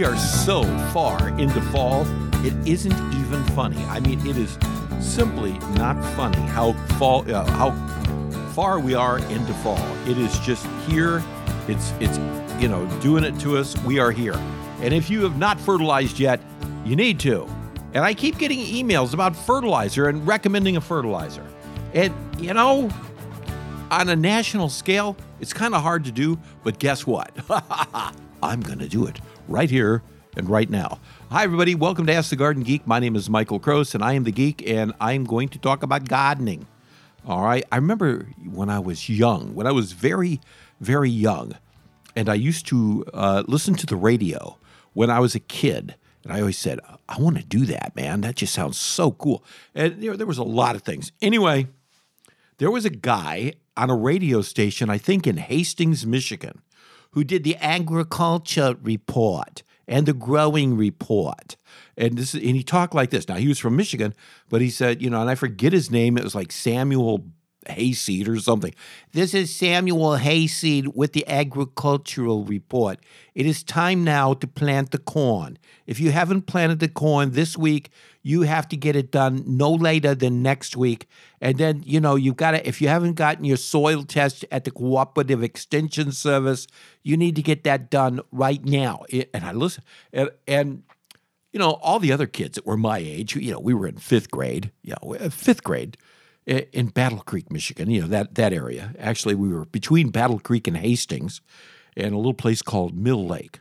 We 0.00 0.06
are 0.06 0.16
so 0.16 0.62
far 0.94 1.28
into 1.38 1.60
fall, 1.60 2.06
it 2.42 2.54
isn't 2.66 3.14
even 3.20 3.44
funny. 3.54 3.76
I 3.84 4.00
mean, 4.00 4.26
it 4.26 4.38
is 4.38 4.56
simply 4.98 5.52
not 5.74 6.02
funny 6.16 6.40
how 6.40 6.72
fall 6.96 7.30
uh, 7.30 7.44
how 7.50 7.72
far 8.54 8.80
we 8.80 8.94
are 8.94 9.18
into 9.18 9.52
fall. 9.56 9.76
It 10.08 10.16
is 10.16 10.38
just 10.38 10.64
here. 10.88 11.22
It's 11.68 11.92
it's 12.00 12.16
you 12.62 12.66
know 12.66 12.86
doing 13.02 13.24
it 13.24 13.38
to 13.40 13.58
us. 13.58 13.76
We 13.84 13.98
are 13.98 14.10
here. 14.10 14.36
And 14.80 14.94
if 14.94 15.10
you 15.10 15.22
have 15.24 15.36
not 15.36 15.60
fertilized 15.60 16.18
yet, 16.18 16.40
you 16.86 16.96
need 16.96 17.20
to. 17.20 17.46
And 17.92 18.02
I 18.02 18.14
keep 18.14 18.38
getting 18.38 18.60
emails 18.60 19.12
about 19.12 19.36
fertilizer 19.36 20.08
and 20.08 20.26
recommending 20.26 20.78
a 20.78 20.80
fertilizer. 20.80 21.46
And 21.92 22.14
you 22.38 22.54
know, 22.54 22.88
on 23.90 24.08
a 24.08 24.16
national 24.16 24.70
scale, 24.70 25.14
it's 25.40 25.52
kind 25.52 25.74
of 25.74 25.82
hard 25.82 26.06
to 26.06 26.10
do, 26.10 26.38
but 26.64 26.78
guess 26.78 27.06
what? 27.06 27.36
I'm 28.42 28.60
going 28.60 28.78
to 28.78 28.88
do 28.88 29.06
it 29.06 29.20
right 29.48 29.68
here 29.68 30.02
and 30.36 30.48
right 30.48 30.68
now. 30.70 30.98
Hi, 31.30 31.44
everybody. 31.44 31.74
Welcome 31.74 32.06
to 32.06 32.12
Ask 32.12 32.30
the 32.30 32.36
Garden 32.36 32.62
Geek. 32.62 32.86
My 32.86 32.98
name 32.98 33.14
is 33.14 33.28
Michael 33.28 33.60
Kroos, 33.60 33.94
and 33.94 34.02
I 34.02 34.14
am 34.14 34.24
the 34.24 34.32
geek, 34.32 34.68
and 34.68 34.94
I'm 35.00 35.24
going 35.24 35.48
to 35.50 35.58
talk 35.58 35.82
about 35.82 36.08
gardening. 36.08 36.66
All 37.26 37.42
right. 37.42 37.64
I 37.70 37.76
remember 37.76 38.28
when 38.50 38.70
I 38.70 38.78
was 38.78 39.08
young, 39.08 39.54
when 39.54 39.66
I 39.66 39.72
was 39.72 39.92
very, 39.92 40.40
very 40.80 41.10
young, 41.10 41.56
and 42.16 42.28
I 42.28 42.34
used 42.34 42.66
to 42.68 43.04
uh, 43.12 43.42
listen 43.46 43.74
to 43.74 43.86
the 43.86 43.96
radio 43.96 44.56
when 44.94 45.10
I 45.10 45.20
was 45.20 45.34
a 45.34 45.40
kid. 45.40 45.94
And 46.24 46.32
I 46.32 46.40
always 46.40 46.58
said, 46.58 46.80
I 47.08 47.18
want 47.18 47.36
to 47.36 47.44
do 47.44 47.66
that, 47.66 47.94
man. 47.94 48.22
That 48.22 48.36
just 48.36 48.54
sounds 48.54 48.78
so 48.78 49.10
cool. 49.12 49.44
And 49.74 50.02
you 50.02 50.10
know, 50.10 50.16
there 50.16 50.26
was 50.26 50.38
a 50.38 50.42
lot 50.42 50.76
of 50.76 50.82
things. 50.82 51.12
Anyway, 51.20 51.66
there 52.58 52.70
was 52.70 52.84
a 52.84 52.90
guy 52.90 53.54
on 53.76 53.90
a 53.90 53.96
radio 53.96 54.42
station, 54.42 54.90
I 54.90 54.98
think 54.98 55.26
in 55.26 55.38
Hastings, 55.38 56.06
Michigan, 56.06 56.60
who 57.12 57.24
did 57.24 57.44
the 57.44 57.56
agriculture 57.56 58.76
report 58.82 59.62
and 59.88 60.06
the 60.06 60.12
growing 60.12 60.76
report. 60.76 61.56
And 61.96 62.16
this 62.16 62.34
and 62.34 62.42
he 62.42 62.62
talked 62.62 62.94
like 62.94 63.10
this. 63.10 63.28
Now 63.28 63.36
he 63.36 63.48
was 63.48 63.58
from 63.58 63.76
Michigan, 63.76 64.14
but 64.48 64.60
he 64.60 64.70
said, 64.70 65.02
you 65.02 65.10
know, 65.10 65.20
and 65.20 65.28
I 65.28 65.34
forget 65.34 65.72
his 65.72 65.90
name. 65.90 66.16
It 66.16 66.24
was 66.24 66.34
like 66.34 66.52
Samuel 66.52 67.24
Hayseed 67.68 68.26
or 68.26 68.38
something. 68.38 68.74
This 69.12 69.34
is 69.34 69.54
Samuel 69.54 70.16
Hayseed 70.16 70.88
with 70.94 71.12
the 71.12 71.28
agricultural 71.28 72.44
report. 72.44 73.00
It 73.34 73.46
is 73.46 73.62
time 73.62 74.02
now 74.02 74.34
to 74.34 74.46
plant 74.46 74.90
the 74.90 74.98
corn. 74.98 75.58
If 75.86 76.00
you 76.00 76.10
haven't 76.10 76.42
planted 76.42 76.80
the 76.80 76.88
corn 76.88 77.32
this 77.32 77.58
week, 77.58 77.90
you 78.22 78.42
have 78.42 78.68
to 78.68 78.76
get 78.76 78.96
it 78.96 79.10
done 79.10 79.44
no 79.46 79.72
later 79.72 80.14
than 80.14 80.42
next 80.42 80.76
week. 80.76 81.06
And 81.40 81.58
then, 81.58 81.82
you 81.84 82.00
know, 82.00 82.16
you've 82.16 82.36
got 82.36 82.52
to, 82.52 82.66
if 82.66 82.80
you 82.80 82.88
haven't 82.88 83.14
gotten 83.14 83.44
your 83.44 83.56
soil 83.56 84.04
test 84.04 84.44
at 84.50 84.64
the 84.64 84.70
Cooperative 84.70 85.42
Extension 85.42 86.12
Service, 86.12 86.66
you 87.02 87.16
need 87.16 87.36
to 87.36 87.42
get 87.42 87.64
that 87.64 87.90
done 87.90 88.20
right 88.32 88.64
now. 88.64 89.04
And 89.34 89.44
I 89.44 89.52
listen, 89.52 89.84
and, 90.12 90.30
and 90.46 90.82
you 91.52 91.58
know, 91.58 91.72
all 91.82 91.98
the 91.98 92.12
other 92.12 92.26
kids 92.26 92.54
that 92.54 92.66
were 92.66 92.76
my 92.76 92.98
age, 92.98 93.34
you 93.36 93.52
know, 93.52 93.60
we 93.60 93.74
were 93.74 93.86
in 93.86 93.98
fifth 93.98 94.30
grade, 94.30 94.70
you 94.82 94.94
know, 95.02 95.14
fifth 95.30 95.64
grade 95.64 95.96
in 96.50 96.88
Battle 96.88 97.20
Creek, 97.20 97.50
Michigan, 97.50 97.90
you 97.90 98.02
know, 98.02 98.08
that, 98.08 98.34
that 98.34 98.52
area. 98.52 98.94
Actually, 98.98 99.34
we 99.34 99.48
were 99.48 99.64
between 99.66 100.10
Battle 100.10 100.40
Creek 100.40 100.66
and 100.66 100.76
Hastings 100.76 101.40
and 101.96 102.12
a 102.12 102.16
little 102.16 102.34
place 102.34 102.62
called 102.62 102.96
Mill 102.96 103.26
Lake. 103.26 103.60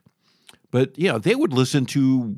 But, 0.72 0.98
you 0.98 1.12
know, 1.12 1.20
they 1.20 1.36
would 1.36 1.54
listen 1.54 1.86
to, 1.88 2.38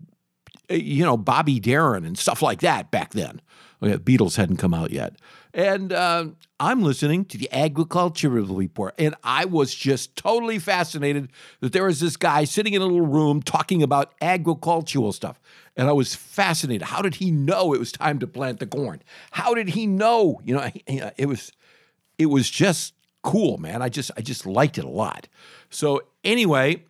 you 0.72 1.04
know, 1.04 1.18
Bobby 1.18 1.60
Darin 1.60 2.06
and 2.06 2.18
stuff 2.18 2.42
like 2.42 2.62
that 2.62 2.92
back 2.92 3.12
then. 3.12 3.42
The 3.80 3.98
Beatles 3.98 4.36
hadn't 4.36 4.58
come 4.58 4.74
out 4.74 4.92
yet. 4.92 5.16
And 5.54 5.92
uh, 5.92 6.28
I'm 6.60 6.82
listening 6.82 7.26
to 7.26 7.38
the 7.38 7.52
agricultural 7.52 8.56
report, 8.56 8.94
and 8.98 9.16
I 9.24 9.46
was 9.46 9.74
just 9.74 10.16
totally 10.16 10.60
fascinated 10.60 11.30
that 11.60 11.74
there 11.74 11.86
was 11.86 12.00
this 12.00 12.16
guy 12.16 12.46
sitting 12.46 12.74
in 12.74 12.82
a 12.82 12.86
little 12.86 13.06
room 13.06 13.42
talking 13.42 13.84
about 13.84 14.14
agricultural 14.22 15.12
stuff. 15.12 15.42
And 15.76 15.90
I 15.90 15.94
was 15.94 16.16
fascinated. 16.16 16.84
How 16.84 17.02
did 17.02 17.16
he 17.16 17.32
know 17.32 17.74
it 17.74 17.80
was 17.80 17.92
time 17.92 18.20
to 18.20 18.28
plant 18.28 18.60
the 18.60 18.68
corn? 18.68 19.02
How 19.32 19.54
did 19.54 19.70
he 19.70 19.88
know? 19.88 20.40
You 20.44 20.56
know, 20.56 20.70
it 21.18 21.26
was 21.26 21.52
it 22.18 22.28
was 22.28 22.50
just 22.50 22.94
cool, 23.24 23.58
man. 23.58 23.82
I 23.82 23.90
just 23.90 24.12
I 24.16 24.22
just 24.22 24.46
liked 24.46 24.78
it 24.78 24.86
a 24.86 24.90
lot. 24.90 25.28
So 25.70 26.02
anyway, 26.24 26.84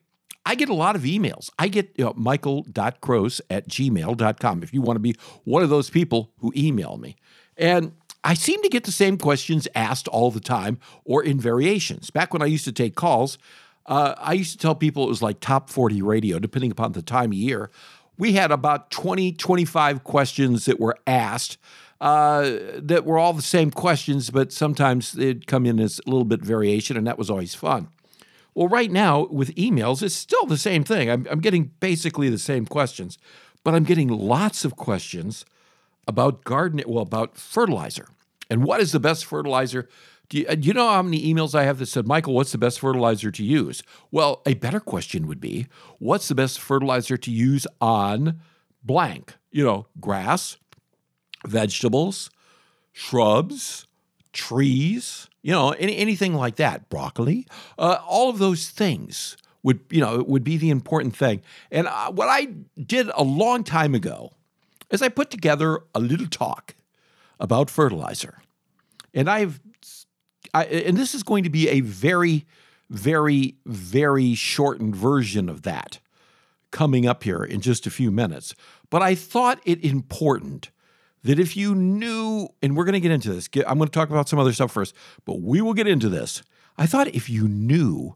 I 0.45 0.55
get 0.55 0.69
a 0.69 0.73
lot 0.73 0.95
of 0.95 1.03
emails. 1.03 1.49
I 1.59 1.67
get 1.67 1.93
you 1.97 2.05
know, 2.05 2.13
michael.kroos 2.15 3.41
at 3.49 3.67
gmail.com 3.67 4.63
if 4.63 4.73
you 4.73 4.81
want 4.81 4.95
to 4.95 5.01
be 5.01 5.15
one 5.43 5.63
of 5.63 5.69
those 5.69 5.89
people 5.89 6.31
who 6.39 6.51
email 6.55 6.97
me. 6.97 7.15
And 7.57 7.93
I 8.23 8.33
seem 8.33 8.61
to 8.63 8.69
get 8.69 8.83
the 8.83 8.91
same 8.91 9.17
questions 9.17 9.67
asked 9.75 10.07
all 10.07 10.31
the 10.31 10.39
time 10.39 10.79
or 11.05 11.23
in 11.23 11.39
variations. 11.39 12.09
Back 12.09 12.33
when 12.33 12.41
I 12.41 12.45
used 12.45 12.65
to 12.65 12.71
take 12.71 12.95
calls, 12.95 13.37
uh, 13.85 14.15
I 14.17 14.33
used 14.33 14.51
to 14.53 14.57
tell 14.57 14.75
people 14.75 15.05
it 15.05 15.09
was 15.09 15.21
like 15.21 15.39
top 15.39 15.69
40 15.69 16.01
radio, 16.01 16.39
depending 16.39 16.71
upon 16.71 16.91
the 16.91 17.01
time 17.01 17.31
of 17.31 17.37
year. 17.37 17.71
We 18.17 18.33
had 18.33 18.51
about 18.51 18.91
20, 18.91 19.33
25 19.33 20.03
questions 20.03 20.65
that 20.65 20.79
were 20.79 20.97
asked 21.07 21.57
uh, 21.99 22.57
that 22.77 23.05
were 23.05 23.17
all 23.17 23.33
the 23.33 23.41
same 23.41 23.71
questions, 23.71 24.29
but 24.29 24.51
sometimes 24.51 25.13
they'd 25.13 25.45
come 25.47 25.65
in 25.65 25.79
as 25.79 25.99
a 26.05 26.09
little 26.09 26.25
bit 26.25 26.41
variation, 26.41 26.97
and 26.97 27.05
that 27.07 27.17
was 27.17 27.29
always 27.29 27.55
fun. 27.55 27.89
Well, 28.53 28.67
right 28.67 28.91
now 28.91 29.27
with 29.27 29.55
emails, 29.55 30.03
it's 30.03 30.15
still 30.15 30.45
the 30.45 30.57
same 30.57 30.83
thing. 30.83 31.09
I'm, 31.09 31.27
I'm 31.29 31.39
getting 31.39 31.71
basically 31.79 32.29
the 32.29 32.37
same 32.37 32.65
questions, 32.65 33.17
but 33.63 33.73
I'm 33.73 33.83
getting 33.83 34.09
lots 34.09 34.65
of 34.65 34.75
questions 34.75 35.45
about 36.07 36.43
garden, 36.43 36.81
well, 36.85 37.03
about 37.03 37.37
fertilizer. 37.37 38.07
And 38.49 38.63
what 38.63 38.81
is 38.81 38.91
the 38.91 38.99
best 38.99 39.25
fertilizer? 39.25 39.87
Do 40.29 40.39
you, 40.39 40.45
uh, 40.47 40.55
do 40.55 40.67
you, 40.67 40.73
know 40.73 40.89
how 40.89 41.01
many 41.01 41.33
emails 41.33 41.55
I 41.55 41.63
have 41.63 41.79
that 41.79 41.85
said, 41.87 42.07
Michael, 42.07 42.33
what's 42.33 42.51
the 42.51 42.57
best 42.57 42.79
fertilizer 42.79 43.31
to 43.31 43.43
use? 43.43 43.83
Well, 44.11 44.41
a 44.45 44.53
better 44.55 44.79
question 44.79 45.27
would 45.27 45.39
be, 45.39 45.67
what's 45.99 46.27
the 46.27 46.35
best 46.35 46.59
fertilizer 46.59 47.17
to 47.17 47.31
use 47.31 47.65
on 47.79 48.39
blank? 48.83 49.35
You 49.51 49.65
know, 49.65 49.87
grass, 49.99 50.57
vegetables, 51.45 52.29
shrubs, 52.91 53.87
trees, 54.33 55.27
you 55.41 55.51
know, 55.51 55.71
any, 55.71 55.97
anything 55.97 56.33
like 56.33 56.55
that, 56.57 56.89
broccoli, 56.89 57.47
uh, 57.77 57.97
all 58.07 58.29
of 58.29 58.39
those 58.39 58.69
things 58.69 59.37
would, 59.63 59.79
you 59.89 59.99
know, 59.99 60.23
would 60.23 60.43
be 60.43 60.57
the 60.57 60.69
important 60.69 61.15
thing. 61.15 61.41
And 61.71 61.87
uh, 61.87 62.11
what 62.11 62.27
I 62.27 62.47
did 62.83 63.09
a 63.15 63.23
long 63.23 63.63
time 63.63 63.93
ago 63.93 64.31
is 64.89 65.01
I 65.01 65.09
put 65.09 65.29
together 65.29 65.79
a 65.93 65.99
little 65.99 66.27
talk 66.27 66.75
about 67.39 67.69
fertilizer. 67.69 68.41
And 69.13 69.29
I've, 69.29 69.59
I, 70.53 70.65
and 70.65 70.97
this 70.97 71.13
is 71.13 71.23
going 71.23 71.43
to 71.43 71.49
be 71.49 71.69
a 71.69 71.81
very, 71.81 72.45
very, 72.89 73.55
very 73.65 74.35
shortened 74.35 74.95
version 74.95 75.49
of 75.49 75.63
that 75.63 75.99
coming 76.71 77.05
up 77.05 77.23
here 77.23 77.43
in 77.43 77.61
just 77.61 77.85
a 77.85 77.91
few 77.91 78.11
minutes. 78.11 78.55
But 78.89 79.01
I 79.01 79.15
thought 79.15 79.59
it 79.65 79.83
important 79.83 80.71
that 81.23 81.39
if 81.39 81.55
you 81.55 81.75
knew, 81.75 82.49
and 82.61 82.75
we're 82.75 82.85
going 82.85 82.93
to 82.93 82.99
get 82.99 83.11
into 83.11 83.33
this, 83.33 83.49
I'm 83.67 83.77
going 83.77 83.87
to 83.87 83.93
talk 83.93 84.09
about 84.09 84.27
some 84.27 84.39
other 84.39 84.53
stuff 84.53 84.71
first, 84.71 84.95
but 85.25 85.41
we 85.41 85.61
will 85.61 85.73
get 85.73 85.87
into 85.87 86.09
this. 86.09 86.41
I 86.77 86.85
thought 86.85 87.07
if 87.09 87.29
you 87.29 87.47
knew 87.47 88.15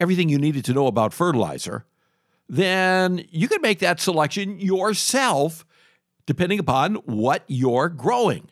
everything 0.00 0.28
you 0.28 0.38
needed 0.38 0.64
to 0.66 0.72
know 0.72 0.86
about 0.86 1.12
fertilizer, 1.12 1.84
then 2.48 3.24
you 3.30 3.48
could 3.48 3.62
make 3.62 3.78
that 3.80 4.00
selection 4.00 4.60
yourself 4.60 5.64
depending 6.26 6.58
upon 6.58 6.96
what 7.06 7.44
you're 7.46 7.88
growing. 7.88 8.48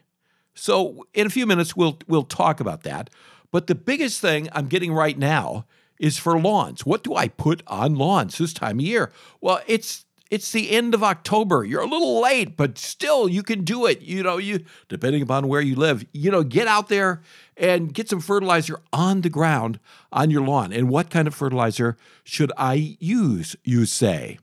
So 0.54 1.06
in 1.14 1.26
a 1.26 1.30
few 1.30 1.46
minutes 1.46 1.76
we'll 1.76 1.98
we'll 2.06 2.24
talk 2.24 2.60
about 2.60 2.82
that. 2.82 3.10
But 3.50 3.66
the 3.66 3.74
biggest 3.74 4.20
thing 4.20 4.48
I'm 4.52 4.66
getting 4.66 4.92
right 4.92 5.18
now 5.18 5.66
is 5.98 6.18
for 6.18 6.38
lawns. 6.38 6.84
What 6.84 7.04
do 7.04 7.14
I 7.14 7.28
put 7.28 7.62
on 7.66 7.94
lawns 7.94 8.38
this 8.38 8.52
time 8.52 8.78
of 8.78 8.84
year? 8.84 9.12
Well, 9.40 9.60
it's 9.66 10.04
it's 10.32 10.50
the 10.50 10.70
end 10.70 10.94
of 10.94 11.02
October. 11.02 11.62
You're 11.62 11.82
a 11.82 11.86
little 11.86 12.22
late, 12.22 12.56
but 12.56 12.78
still 12.78 13.28
you 13.28 13.42
can 13.42 13.64
do 13.64 13.84
it. 13.84 14.00
You 14.00 14.22
know, 14.22 14.38
you 14.38 14.64
depending 14.88 15.20
upon 15.20 15.46
where 15.46 15.60
you 15.60 15.76
live, 15.76 16.06
you 16.14 16.30
know, 16.30 16.42
get 16.42 16.66
out 16.66 16.88
there 16.88 17.20
and 17.54 17.92
get 17.92 18.08
some 18.08 18.20
fertilizer 18.20 18.80
on 18.94 19.20
the 19.20 19.28
ground 19.28 19.78
on 20.10 20.30
your 20.30 20.40
lawn. 20.40 20.72
And 20.72 20.88
what 20.88 21.10
kind 21.10 21.28
of 21.28 21.34
fertilizer 21.34 21.98
should 22.24 22.50
I 22.56 22.96
use, 22.98 23.56
you 23.62 23.84
say? 23.84 24.38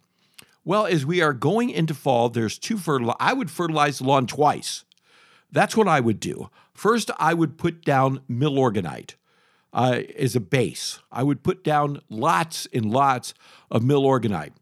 Well, 0.64 0.86
as 0.86 1.08
we 1.08 1.24
are 1.24 1.34
going 1.34 1.72
into 1.72 1.96
fall, 1.96 2.30
there's 2.30 2.60
two 2.60 2.78
fertilizer. 2.78 3.18
I 3.20 3.34
would 3.34 3.50
fertilize 3.50 3.98
the 3.98 4.04
lawn 4.04 4.28
twice. 4.28 4.86
That's 5.52 5.76
what 5.76 5.88
I 5.88 6.02
would 6.02 6.20
do. 6.20 6.52
First, 6.72 7.10
I 7.18 7.34
would 7.34 7.58
put 7.58 7.84
down 7.84 8.22
Milorganite 8.30 9.16
uh, 9.74 10.02
as 10.16 10.36
a 10.36 10.40
base. 10.40 11.00
I 11.12 11.24
would 11.24 11.42
put 11.42 11.64
down 11.64 12.02
lots 12.10 12.68
and 12.72 12.86
lots 12.86 13.34
of 13.72 13.82
Milorganite 13.82 14.54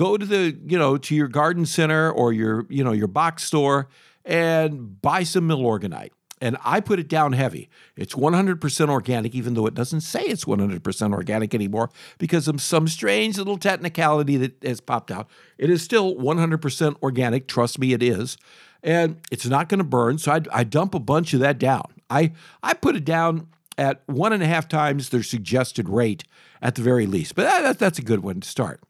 go 0.00 0.16
to 0.16 0.24
the 0.24 0.58
you 0.66 0.78
know 0.78 0.96
to 0.96 1.14
your 1.14 1.28
garden 1.28 1.66
center 1.66 2.10
or 2.10 2.32
your 2.32 2.64
you 2.70 2.82
know 2.82 2.92
your 2.92 3.06
box 3.06 3.44
store 3.44 3.88
and 4.24 5.00
buy 5.02 5.22
some 5.22 5.46
Milorganite. 5.46 6.10
And 6.42 6.56
I 6.64 6.80
put 6.80 6.98
it 6.98 7.06
down 7.06 7.34
heavy. 7.34 7.68
It's 7.96 8.14
100% 8.14 8.88
organic, 8.88 9.34
even 9.34 9.52
though 9.52 9.66
it 9.66 9.74
doesn't 9.74 10.00
say 10.00 10.22
it's 10.22 10.46
100% 10.46 11.12
organic 11.12 11.54
anymore 11.54 11.90
because 12.16 12.48
of 12.48 12.62
some 12.62 12.88
strange 12.88 13.36
little 13.36 13.58
technicality 13.58 14.38
that 14.38 14.64
has 14.64 14.80
popped 14.80 15.10
out. 15.10 15.28
It 15.58 15.68
is 15.68 15.82
still 15.82 16.14
100% 16.14 16.96
organic. 17.02 17.46
Trust 17.46 17.78
me, 17.78 17.92
it 17.92 18.02
is. 18.02 18.38
And 18.82 19.20
it's 19.30 19.44
not 19.44 19.68
going 19.68 19.80
to 19.80 19.84
burn. 19.84 20.16
So 20.16 20.32
I, 20.32 20.40
I 20.50 20.64
dump 20.64 20.94
a 20.94 20.98
bunch 20.98 21.34
of 21.34 21.40
that 21.40 21.58
down. 21.58 21.92
I, 22.08 22.32
I 22.62 22.72
put 22.72 22.96
it 22.96 23.04
down 23.04 23.48
at 23.76 24.00
one 24.06 24.32
and 24.32 24.42
a 24.42 24.46
half 24.46 24.66
times 24.66 25.10
their 25.10 25.22
suggested 25.22 25.90
rate 25.90 26.24
at 26.62 26.74
the 26.74 26.80
very 26.80 27.04
least. 27.04 27.34
But 27.34 27.42
that, 27.42 27.78
that's 27.78 27.98
a 27.98 28.02
good 28.02 28.20
one 28.20 28.40
to 28.40 28.48
start. 28.48 28.80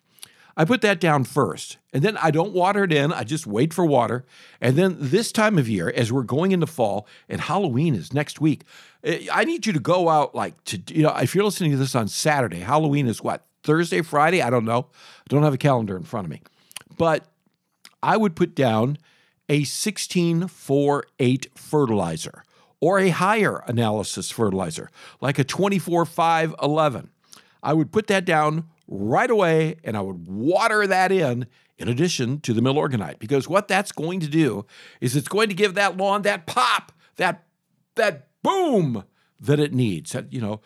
I 0.56 0.64
put 0.64 0.80
that 0.82 1.00
down 1.00 1.24
first. 1.24 1.78
And 1.92 2.02
then 2.02 2.16
I 2.18 2.30
don't 2.30 2.52
water 2.52 2.84
it 2.84 2.92
in. 2.92 3.12
I 3.12 3.24
just 3.24 3.46
wait 3.46 3.74
for 3.74 3.84
water. 3.84 4.24
And 4.60 4.76
then 4.76 4.96
this 4.98 5.32
time 5.32 5.58
of 5.58 5.68
year, 5.68 5.92
as 5.94 6.12
we're 6.12 6.22
going 6.22 6.52
into 6.52 6.66
fall 6.66 7.06
and 7.28 7.40
Halloween 7.40 7.94
is 7.94 8.12
next 8.12 8.40
week, 8.40 8.64
eh, 9.02 9.26
I 9.32 9.44
need 9.44 9.66
you 9.66 9.72
to 9.72 9.80
go 9.80 10.08
out 10.08 10.34
like 10.34 10.62
to, 10.64 10.80
you 10.88 11.02
know, 11.02 11.14
if 11.16 11.34
you're 11.34 11.44
listening 11.44 11.72
to 11.72 11.76
this 11.76 11.94
on 11.94 12.08
Saturday, 12.08 12.60
Halloween 12.60 13.06
is 13.06 13.22
what? 13.22 13.44
Thursday, 13.62 14.02
Friday? 14.02 14.42
I 14.42 14.50
don't 14.50 14.64
know. 14.64 14.86
I 14.92 15.28
don't 15.28 15.42
have 15.42 15.54
a 15.54 15.58
calendar 15.58 15.96
in 15.96 16.04
front 16.04 16.26
of 16.26 16.30
me. 16.30 16.42
But 16.96 17.26
I 18.02 18.16
would 18.16 18.36
put 18.36 18.54
down 18.54 18.98
a 19.48 19.64
16 19.64 20.48
4 20.48 21.04
8 21.18 21.46
fertilizer 21.54 22.44
or 22.80 22.98
a 22.98 23.10
higher 23.10 23.62
analysis 23.66 24.30
fertilizer, 24.30 24.90
like 25.20 25.38
a 25.38 25.44
24 25.44 26.06
5 26.06 26.54
11. 26.62 27.10
I 27.62 27.74
would 27.74 27.92
put 27.92 28.06
that 28.06 28.24
down 28.24 28.68
right 28.90 29.30
away 29.30 29.76
and 29.84 29.96
I 29.96 30.00
would 30.00 30.26
water 30.26 30.86
that 30.86 31.12
in 31.12 31.46
in 31.78 31.88
addition 31.88 32.40
to 32.40 32.52
the 32.52 32.60
Milorganite 32.60 33.18
because 33.18 33.48
what 33.48 33.68
that's 33.68 33.92
going 33.92 34.20
to 34.20 34.28
do 34.28 34.66
is 35.00 35.16
it's 35.16 35.28
going 35.28 35.48
to 35.48 35.54
give 35.54 35.74
that 35.74 35.96
lawn 35.96 36.22
that 36.22 36.46
pop, 36.46 36.92
that 37.16 37.46
that 37.94 38.28
boom 38.42 39.04
that 39.40 39.58
it 39.58 39.72
needs. 39.72 40.12
That, 40.12 40.32
you 40.32 40.40
know, 40.40 40.60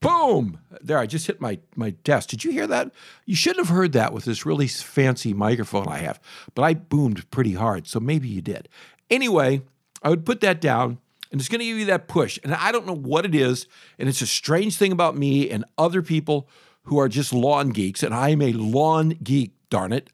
boom. 0.00 0.58
There, 0.82 0.98
I 0.98 1.06
just 1.06 1.26
hit 1.26 1.40
my 1.40 1.60
my 1.76 1.90
desk. 1.90 2.28
Did 2.28 2.44
you 2.44 2.50
hear 2.50 2.66
that? 2.66 2.92
You 3.24 3.36
shouldn't 3.36 3.66
have 3.66 3.74
heard 3.74 3.92
that 3.92 4.12
with 4.12 4.24
this 4.24 4.44
really 4.44 4.66
fancy 4.68 5.32
microphone 5.32 5.88
I 5.88 5.98
have, 5.98 6.20
but 6.54 6.62
I 6.62 6.74
boomed 6.74 7.30
pretty 7.30 7.54
hard, 7.54 7.86
so 7.86 8.00
maybe 8.00 8.28
you 8.28 8.42
did. 8.42 8.68
Anyway, 9.08 9.62
I 10.02 10.10
would 10.10 10.26
put 10.26 10.40
that 10.40 10.60
down 10.60 10.98
and 11.30 11.40
it's 11.40 11.48
going 11.48 11.60
to 11.60 11.64
give 11.64 11.78
you 11.78 11.86
that 11.86 12.08
push. 12.08 12.38
And 12.44 12.54
I 12.54 12.70
don't 12.70 12.86
know 12.86 12.94
what 12.94 13.24
it 13.24 13.34
is, 13.34 13.66
and 13.98 14.08
it's 14.08 14.20
a 14.20 14.26
strange 14.26 14.76
thing 14.76 14.92
about 14.92 15.16
me 15.16 15.50
and 15.50 15.64
other 15.78 16.02
people 16.02 16.46
who 16.84 16.98
are 16.98 17.08
just 17.08 17.32
lawn 17.32 17.70
geeks, 17.70 18.02
and 18.02 18.14
I 18.14 18.30
am 18.30 18.42
a 18.42 18.52
lawn 18.52 19.10
geek, 19.22 19.52
darn 19.70 19.92
it. 19.92 20.10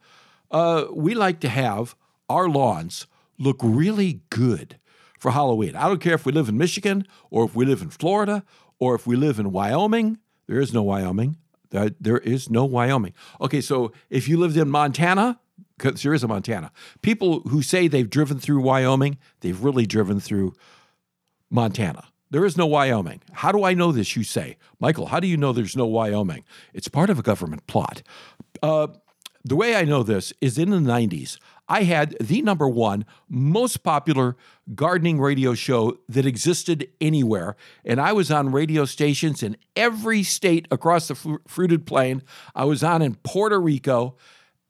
Uh, 0.50 0.87
we 0.93 1.15
like 1.15 1.41
to 1.41 1.49
have 1.49 1.94
our 2.29 2.49
lawns 2.49 3.06
look 3.38 3.59
really 3.62 4.20
good 4.31 4.79
for 5.19 5.32
Halloween. 5.32 5.76
I 5.76 5.88
don't 5.88 6.00
care 6.00 6.15
if 6.15 6.26
we 6.26 6.32
live 6.32 6.49
in 6.49 6.59
Michigan 6.59 7.06
or 7.31 7.44
if 7.44 7.55
we 7.55 7.65
live 7.65 7.82
in 7.82 7.91
Florida 7.91 8.44
or 8.79 8.94
if 8.94 9.06
we 9.06 9.17
live 9.17 9.38
in 9.38 9.53
Wyoming. 9.53 10.19
There 10.47 10.61
is 10.61 10.73
no 10.73 10.82
Wyoming. 10.82 11.37
There 11.70 12.19
is 12.19 12.49
no 12.49 12.65
Wyoming. 12.65 13.12
Okay, 13.41 13.61
so 13.61 13.93
if 14.09 14.29
you 14.29 14.38
lived 14.38 14.56
in 14.56 14.71
Montana, 14.71 15.38
because 15.76 16.03
there 16.03 16.14
is 16.14 16.25
a 16.25 16.29
Montana, 16.29 16.73
people 17.03 17.41
who 17.41 17.62
say 17.62 17.88
they've 17.88 18.09
driven 18.09 18.38
through 18.38 18.61
Wyoming, 18.62 19.19
they've 19.41 19.62
really 19.62 19.87
driven 19.87 20.19
through 20.19 20.55
Montana. 21.50 22.09
There 22.30 22.44
is 22.44 22.56
no 22.56 22.66
Wyoming. 22.66 23.22
How 23.32 23.52
do 23.52 23.64
I 23.64 23.75
know 23.75 23.92
this, 23.92 24.14
you 24.14 24.22
say? 24.22 24.56
Michael, 24.80 25.06
how 25.06 25.20
do 25.20 25.26
you 25.26 25.36
know 25.36 25.52
there's 25.52 25.76
no 25.76 25.86
Wyoming? 25.86 26.44
It's 26.75 26.88
part 26.88 27.10
of 27.10 27.19
a 27.19 27.22
government 27.22 27.66
plot. 27.66 28.02
Uh, 28.62 28.88
the 29.44 29.56
way 29.56 29.76
I 29.76 29.84
know 29.84 30.02
this 30.02 30.32
is 30.40 30.58
in 30.58 30.70
the 30.70 30.78
90s, 30.78 31.38
I 31.69 31.84
had 31.84 32.16
the 32.20 32.42
number 32.42 32.69
one 32.69 33.06
most 33.28 33.82
popular 33.82 34.36
gardening 34.75 35.20
radio 35.20 35.54
show 35.54 35.98
that 36.08 36.26
existed 36.26 36.88
anywhere. 37.00 37.56
And 37.84 38.00
I 38.00 38.12
was 38.12 38.30
on 38.30 38.52
radio 38.52 38.84
stations 38.84 39.42
in 39.42 39.56
every 39.76 40.22
state 40.22 40.66
across 40.70 41.08
the 41.08 41.14
fr- 41.14 41.36
fruited 41.46 41.86
plain. 41.86 42.22
I 42.54 42.64
was 42.64 42.82
on 42.82 43.00
in 43.00 43.16
Puerto 43.16 43.60
Rico, 43.60 44.16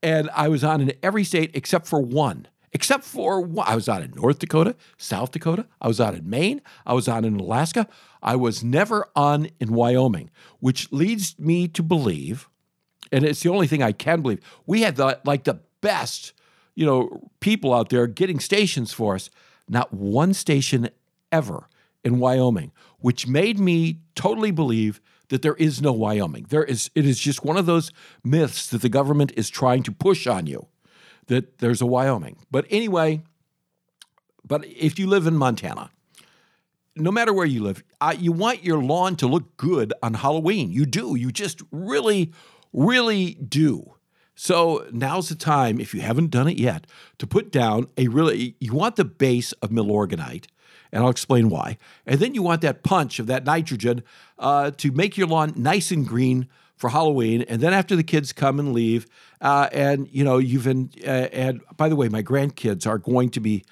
and 0.02 0.30
I 0.34 0.48
was 0.48 0.62
on 0.62 0.80
in 0.80 0.92
every 1.02 1.24
state 1.24 1.52
except 1.54 1.86
for 1.86 2.00
one 2.00 2.46
except 2.72 3.04
for 3.04 3.48
I 3.64 3.74
was 3.74 3.88
out 3.88 4.02
in 4.02 4.12
North 4.12 4.38
Dakota, 4.38 4.76
South 4.96 5.30
Dakota, 5.30 5.66
I 5.80 5.88
was 5.88 6.00
out 6.00 6.14
in 6.14 6.28
Maine, 6.28 6.60
I 6.86 6.94
was 6.94 7.08
out 7.08 7.24
in 7.24 7.38
Alaska. 7.38 7.86
I 8.22 8.36
was 8.36 8.64
never 8.64 9.08
on 9.14 9.48
in 9.60 9.72
Wyoming, 9.72 10.30
which 10.60 10.92
leads 10.92 11.38
me 11.38 11.68
to 11.68 11.82
believe, 11.82 12.48
and 13.12 13.24
it's 13.24 13.42
the 13.42 13.50
only 13.50 13.66
thing 13.66 13.82
I 13.82 13.92
can 13.92 14.22
believe, 14.22 14.40
we 14.66 14.82
had 14.82 14.96
the, 14.96 15.20
like 15.24 15.44
the 15.44 15.60
best, 15.80 16.32
you 16.74 16.84
know, 16.84 17.30
people 17.40 17.72
out 17.72 17.90
there 17.90 18.06
getting 18.06 18.40
stations 18.40 18.92
for 18.92 19.14
us. 19.14 19.30
Not 19.68 19.92
one 19.92 20.34
station 20.34 20.88
ever 21.30 21.68
in 22.02 22.18
Wyoming, 22.18 22.72
which 22.98 23.26
made 23.26 23.58
me 23.58 24.00
totally 24.14 24.50
believe 24.50 25.00
that 25.28 25.42
there 25.42 25.54
is 25.56 25.82
no 25.82 25.92
Wyoming. 25.92 26.46
There 26.48 26.64
is 26.64 26.90
it 26.94 27.04
is 27.04 27.18
just 27.18 27.44
one 27.44 27.56
of 27.56 27.66
those 27.66 27.92
myths 28.24 28.66
that 28.68 28.80
the 28.80 28.88
government 28.88 29.32
is 29.36 29.50
trying 29.50 29.82
to 29.84 29.92
push 29.92 30.26
on 30.26 30.46
you 30.46 30.68
that 31.28 31.58
there's 31.58 31.80
a 31.80 31.86
Wyoming. 31.86 32.36
But 32.50 32.66
anyway, 32.68 33.22
but 34.44 34.66
if 34.66 34.98
you 34.98 35.06
live 35.06 35.26
in 35.26 35.36
Montana, 35.36 35.90
no 36.96 37.12
matter 37.12 37.32
where 37.32 37.46
you 37.46 37.62
live, 37.62 37.84
you 38.18 38.32
want 38.32 38.64
your 38.64 38.82
lawn 38.82 39.16
to 39.16 39.26
look 39.26 39.56
good 39.56 39.92
on 40.02 40.14
Halloween. 40.14 40.70
You 40.70 40.84
do. 40.84 41.14
You 41.14 41.30
just 41.30 41.62
really, 41.70 42.32
really 42.72 43.34
do. 43.34 43.94
So 44.34 44.86
now's 44.92 45.28
the 45.28 45.34
time, 45.34 45.80
if 45.80 45.94
you 45.94 46.00
haven't 46.00 46.30
done 46.30 46.48
it 46.48 46.58
yet, 46.58 46.86
to 47.18 47.26
put 47.26 47.50
down 47.50 47.88
a 47.96 48.08
really, 48.08 48.54
you 48.60 48.72
want 48.72 48.96
the 48.96 49.04
base 49.04 49.52
of 49.54 49.70
Milorganite, 49.70 50.46
and 50.92 51.02
I'll 51.02 51.10
explain 51.10 51.48
why. 51.48 51.76
And 52.06 52.20
then 52.20 52.34
you 52.34 52.42
want 52.42 52.60
that 52.62 52.84
punch 52.84 53.18
of 53.18 53.26
that 53.26 53.44
nitrogen 53.44 54.02
uh, 54.38 54.70
to 54.76 54.92
make 54.92 55.16
your 55.18 55.26
lawn 55.26 55.54
nice 55.56 55.90
and 55.90 56.06
green 56.06 56.48
for 56.76 56.90
Halloween, 56.90 57.42
and 57.42 57.60
then 57.60 57.72
after 57.72 57.96
the 57.96 58.04
kids 58.04 58.32
come 58.32 58.60
and 58.60 58.72
leave, 58.72 59.08
uh, 59.40 59.68
and 59.72 60.08
you 60.10 60.24
know 60.24 60.38
you've 60.38 60.64
been. 60.64 60.90
Uh, 61.04 61.28
and 61.32 61.60
by 61.76 61.88
the 61.88 61.96
way, 61.96 62.08
my 62.08 62.22
grandkids 62.22 62.86
are 62.86 62.98
going 62.98 63.30
to 63.30 63.40
be 63.40 63.64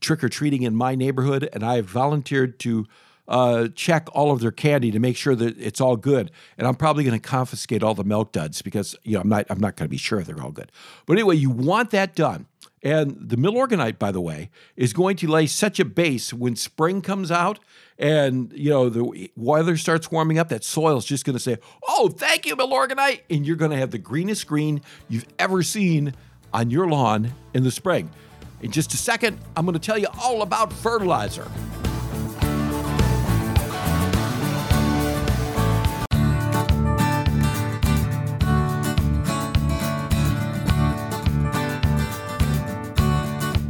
trick 0.00 0.22
or 0.22 0.28
treating 0.28 0.62
in 0.62 0.74
my 0.74 0.94
neighborhood, 0.94 1.48
and 1.52 1.64
I 1.64 1.76
have 1.76 1.86
volunteered 1.86 2.58
to 2.60 2.86
uh, 3.28 3.68
check 3.74 4.08
all 4.12 4.30
of 4.30 4.40
their 4.40 4.52
candy 4.52 4.90
to 4.90 4.98
make 4.98 5.16
sure 5.16 5.34
that 5.34 5.58
it's 5.58 5.80
all 5.80 5.96
good. 5.96 6.30
And 6.58 6.66
I'm 6.66 6.74
probably 6.74 7.04
going 7.04 7.18
to 7.18 7.28
confiscate 7.28 7.82
all 7.82 7.94
the 7.94 8.04
milk 8.04 8.32
duds 8.32 8.62
because 8.62 8.94
you 9.02 9.14
know 9.14 9.20
I'm 9.20 9.28
not 9.28 9.46
I'm 9.50 9.60
not 9.60 9.76
going 9.76 9.86
to 9.86 9.90
be 9.90 9.96
sure 9.96 10.22
they're 10.22 10.42
all 10.42 10.52
good. 10.52 10.70
But 11.06 11.14
anyway, 11.14 11.36
you 11.36 11.50
want 11.50 11.90
that 11.90 12.14
done. 12.14 12.46
And 12.86 13.16
the 13.18 13.34
Milorganite, 13.34 13.98
by 13.98 14.12
the 14.12 14.20
way, 14.20 14.48
is 14.76 14.92
going 14.92 15.16
to 15.16 15.26
lay 15.26 15.48
such 15.48 15.80
a 15.80 15.84
base 15.84 16.32
when 16.32 16.54
spring 16.54 17.02
comes 17.02 17.32
out 17.32 17.58
and 17.98 18.52
you 18.54 18.70
know 18.70 18.88
the 18.88 19.28
weather 19.34 19.76
starts 19.76 20.12
warming 20.12 20.38
up, 20.38 20.50
that 20.50 20.62
soil 20.62 20.96
is 20.96 21.04
just 21.04 21.24
going 21.24 21.34
to 21.34 21.42
say, 21.42 21.58
"Oh, 21.88 22.08
thank 22.08 22.46
you, 22.46 22.54
Milorganite," 22.54 23.22
and 23.28 23.44
you're 23.44 23.56
going 23.56 23.72
to 23.72 23.76
have 23.76 23.90
the 23.90 23.98
greenest 23.98 24.46
green 24.46 24.82
you've 25.08 25.26
ever 25.36 25.64
seen 25.64 26.14
on 26.52 26.70
your 26.70 26.86
lawn 26.86 27.32
in 27.54 27.64
the 27.64 27.72
spring. 27.72 28.08
In 28.62 28.70
just 28.70 28.94
a 28.94 28.96
second, 28.96 29.36
I'm 29.56 29.66
going 29.66 29.74
to 29.74 29.84
tell 29.84 29.98
you 29.98 30.06
all 30.22 30.42
about 30.42 30.72
fertilizer. 30.72 31.50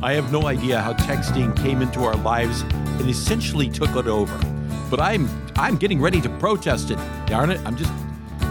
I 0.07 0.13
have 0.13 0.31
no 0.31 0.47
idea 0.47 0.81
how 0.81 0.93
texting 0.93 1.57
came 1.57 1.83
into 1.83 2.05
our 2.05 2.15
lives 2.15 2.61
and 2.61 3.11
essentially 3.11 3.69
took 3.69 3.91
it 3.97 4.07
over. 4.07 4.39
But 4.89 5.01
I'm 5.01 5.29
I'm 5.57 5.77
getting 5.77 6.01
ready 6.01 6.21
to 6.21 6.29
protest 6.39 6.93
it. 6.93 6.99
Darn 7.27 7.51
it! 7.51 7.61
I'm 7.67 7.77
just 7.77 7.93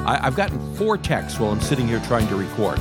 I, 0.06 0.18
have 0.22 0.36
gotten 0.36 0.76
four 0.76 0.98
texts 0.98 1.40
while 1.40 1.52
I'm 1.52 1.62
sitting 1.62 1.88
here 1.88 2.02
trying 2.08 2.28
to 2.28 2.36
record. 2.36 2.78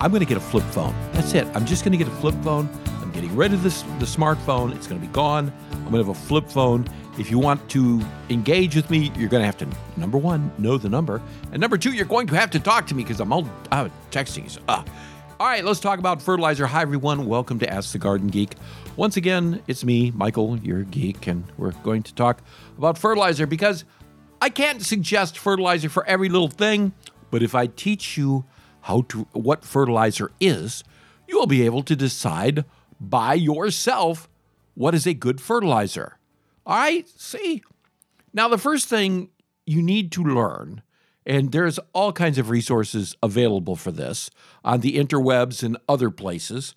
I'm 0.00 0.12
to 0.20 0.24
get 0.24 0.36
a 0.36 0.40
flip 0.40 0.62
phone. 0.66 0.94
That's 1.10 1.34
it. 1.34 1.48
I'm 1.52 1.66
just 1.66 1.82
to 1.98 1.98
get 1.98 2.06
a 2.06 2.16
flip 2.20 2.36
phone. 2.44 2.68
I'm 3.00 3.10
getting 3.10 3.34
rid 3.34 3.52
of 3.52 3.64
this 3.64 3.82
the 3.98 4.06
smartphone. 4.06 4.72
It's 4.72 4.86
to 5.00 5.04
be 5.04 5.12
gone. 5.12 5.52
I'm 5.72 5.90
to 5.90 5.98
have 5.98 6.08
a 6.08 6.14
flip 6.14 6.48
phone. 6.48 6.86
If 7.18 7.28
you 7.28 7.40
want 7.40 7.68
to 7.70 8.00
engage 8.30 8.76
with 8.76 8.88
me, 8.88 9.10
you're 9.16 9.30
going 9.30 9.40
to 9.42 9.46
have 9.46 9.58
to 9.58 9.68
number 9.96 10.16
one 10.16 10.52
know 10.58 10.78
the 10.78 10.88
number, 10.88 11.20
and 11.50 11.60
number 11.60 11.76
two, 11.76 11.90
you're 11.90 12.06
going 12.06 12.28
to 12.28 12.36
have 12.36 12.52
to 12.52 12.60
talk 12.60 12.86
to 12.86 12.94
me 12.94 13.02
because 13.02 13.18
I'm 13.18 13.32
all 13.32 13.48
out 13.72 13.90
texting. 14.12 14.56
Uh, 14.68 14.84
all 15.42 15.48
right, 15.48 15.64
let's 15.64 15.80
talk 15.80 15.98
about 15.98 16.22
fertilizer. 16.22 16.68
Hi, 16.68 16.82
everyone. 16.82 17.26
Welcome 17.26 17.58
to 17.58 17.68
Ask 17.68 17.90
the 17.90 17.98
Garden 17.98 18.28
Geek. 18.28 18.54
Once 18.94 19.16
again, 19.16 19.60
it's 19.66 19.82
me, 19.82 20.12
Michael, 20.12 20.56
your 20.58 20.84
geek, 20.84 21.26
and 21.26 21.42
we're 21.58 21.72
going 21.82 22.04
to 22.04 22.14
talk 22.14 22.42
about 22.78 22.96
fertilizer 22.96 23.44
because 23.44 23.84
I 24.40 24.50
can't 24.50 24.80
suggest 24.82 25.36
fertilizer 25.36 25.88
for 25.88 26.06
every 26.06 26.28
little 26.28 26.46
thing, 26.46 26.92
but 27.32 27.42
if 27.42 27.56
I 27.56 27.66
teach 27.66 28.16
you 28.16 28.44
how 28.82 29.02
to 29.08 29.26
what 29.32 29.64
fertilizer 29.64 30.30
is, 30.38 30.84
you 31.26 31.40
will 31.40 31.48
be 31.48 31.66
able 31.66 31.82
to 31.82 31.96
decide 31.96 32.64
by 33.00 33.34
yourself 33.34 34.28
what 34.74 34.94
is 34.94 35.08
a 35.08 35.12
good 35.12 35.40
fertilizer. 35.40 36.18
All 36.64 36.76
right, 36.76 37.08
see? 37.16 37.64
Now, 38.32 38.46
the 38.46 38.58
first 38.58 38.86
thing 38.86 39.30
you 39.66 39.82
need 39.82 40.12
to 40.12 40.22
learn 40.22 40.82
and 41.26 41.52
there's 41.52 41.78
all 41.92 42.12
kinds 42.12 42.38
of 42.38 42.50
resources 42.50 43.16
available 43.22 43.76
for 43.76 43.90
this 43.90 44.30
on 44.64 44.80
the 44.80 44.96
interwebs 44.96 45.62
and 45.62 45.76
other 45.88 46.10
places. 46.10 46.74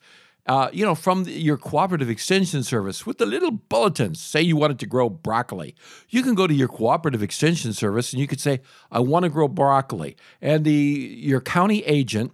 Uh, 0.47 0.69
you 0.71 0.85
know, 0.85 0.93
from 0.93 1.23
the, 1.23 1.31
your 1.31 1.57
cooperative 1.57 2.07
extension 2.07 2.61
service 2.61 3.03
with 3.03 3.17
the 3.17 3.25
little 3.25 3.49
bulletins. 3.49 4.21
Say 4.21 4.43
you 4.43 4.55
wanted 4.55 4.77
to 4.77 4.85
grow 4.85 5.09
broccoli. 5.09 5.75
You 6.09 6.21
can 6.21 6.35
go 6.35 6.45
to 6.45 6.53
your 6.53 6.67
cooperative 6.67 7.23
extension 7.23 7.73
service 7.73 8.13
and 8.13 8.21
you 8.21 8.27
could 8.27 8.39
say, 8.39 8.61
I 8.91 8.99
want 8.99 9.23
to 9.23 9.29
grow 9.29 9.47
broccoli. 9.47 10.15
And 10.43 10.63
the 10.63 10.71
your 10.71 11.41
county 11.41 11.83
agent 11.85 12.31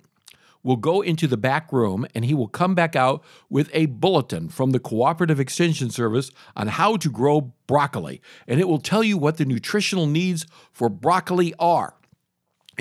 will 0.61 0.75
go 0.75 1.01
into 1.01 1.25
the 1.25 1.37
back 1.37 1.71
room 1.71 2.05
and 2.13 2.25
he 2.25 2.33
will 2.33 2.49
come 2.49 2.75
back 2.75 2.97
out 2.97 3.23
with 3.49 3.69
a 3.73 3.85
bulletin 3.87 4.49
from 4.49 4.71
the 4.71 4.79
Cooperative 4.79 5.39
Extension 5.39 5.89
Service 5.89 6.31
on 6.55 6.67
how 6.67 6.97
to 6.97 7.09
grow 7.09 7.53
broccoli. 7.65 8.21
And 8.45 8.59
it 8.59 8.67
will 8.67 8.79
tell 8.79 9.03
you 9.03 9.17
what 9.17 9.37
the 9.37 9.45
nutritional 9.45 10.05
needs 10.05 10.45
for 10.71 10.89
broccoli 10.89 11.53
are. 11.59 11.95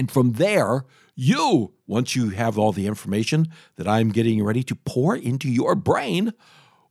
And 0.00 0.10
from 0.10 0.32
there, 0.32 0.86
You, 1.14 1.74
once 1.86 2.16
you 2.16 2.30
have 2.30 2.58
all 2.58 2.72
the 2.72 2.86
information 2.86 3.48
that 3.76 3.86
I'm 3.86 4.08
getting 4.08 4.42
ready 4.42 4.62
to 4.62 4.74
pour 4.74 5.14
into 5.14 5.50
your 5.50 5.74
brain, 5.74 6.32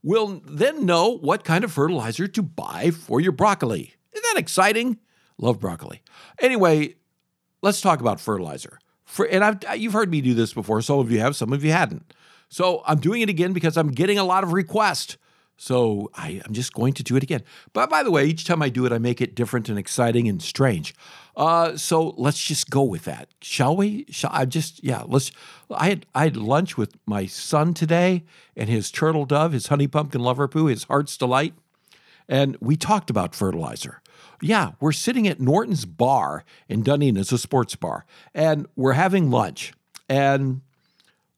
will 0.04 0.40
then 0.46 0.86
know 0.86 1.18
what 1.18 1.42
kind 1.42 1.64
of 1.64 1.72
fertilizer 1.72 2.28
to 2.28 2.40
buy 2.40 2.92
for 2.92 3.20
your 3.20 3.32
broccoli. 3.32 3.94
Isn't 4.12 4.26
that 4.32 4.38
exciting? 4.38 4.98
Love 5.36 5.58
broccoli. 5.58 6.02
Anyway, 6.40 6.94
let's 7.60 7.80
talk 7.80 7.98
about 7.98 8.20
fertilizer. 8.20 8.78
For, 9.04 9.26
and 9.26 9.42
I've, 9.42 9.80
you've 9.80 9.94
heard 9.94 10.12
me 10.12 10.20
do 10.20 10.34
this 10.34 10.54
before. 10.54 10.80
Some 10.80 11.00
of 11.00 11.10
you 11.10 11.18
have, 11.18 11.34
some 11.34 11.52
of 11.52 11.64
you 11.64 11.72
hadn't. 11.72 12.14
So 12.48 12.84
I'm 12.86 13.00
doing 13.00 13.22
it 13.22 13.28
again 13.28 13.52
because 13.52 13.76
I'm 13.76 13.90
getting 13.90 14.18
a 14.18 14.24
lot 14.24 14.44
of 14.44 14.52
requests. 14.52 15.18
So 15.62 16.10
I, 16.14 16.40
am 16.46 16.54
just 16.54 16.72
going 16.72 16.94
to 16.94 17.02
do 17.02 17.16
it 17.16 17.22
again. 17.22 17.42
But 17.74 17.90
by 17.90 18.02
the 18.02 18.10
way, 18.10 18.24
each 18.24 18.46
time 18.46 18.62
I 18.62 18.70
do 18.70 18.86
it, 18.86 18.92
I 18.92 18.98
make 18.98 19.20
it 19.20 19.34
different 19.34 19.68
and 19.68 19.78
exciting 19.78 20.26
and 20.26 20.40
strange. 20.40 20.94
Uh, 21.36 21.76
so 21.76 22.14
let's 22.16 22.42
just 22.42 22.70
go 22.70 22.82
with 22.82 23.04
that, 23.04 23.28
shall 23.42 23.76
we? 23.76 24.06
Shall 24.08 24.30
I 24.32 24.46
just 24.46 24.82
yeah? 24.82 25.02
Let's. 25.06 25.30
I 25.70 25.90
had 25.90 26.06
I 26.14 26.24
had 26.24 26.38
lunch 26.38 26.78
with 26.78 26.96
my 27.04 27.26
son 27.26 27.74
today 27.74 28.24
and 28.56 28.70
his 28.70 28.90
turtle 28.90 29.26
dove, 29.26 29.52
his 29.52 29.66
honey 29.66 29.86
pumpkin 29.86 30.22
lover 30.22 30.48
poo, 30.48 30.64
his 30.64 30.84
heart's 30.84 31.18
delight, 31.18 31.52
and 32.26 32.56
we 32.62 32.74
talked 32.74 33.10
about 33.10 33.34
fertilizer. 33.34 34.00
Yeah, 34.40 34.70
we're 34.80 34.92
sitting 34.92 35.28
at 35.28 35.40
Norton's 35.40 35.84
Bar 35.84 36.42
in 36.70 36.82
Dunedin. 36.82 37.18
It's 37.18 37.32
a 37.32 37.38
sports 37.38 37.76
bar, 37.76 38.06
and 38.34 38.66
we're 38.76 38.94
having 38.94 39.30
lunch, 39.30 39.74
and 40.08 40.62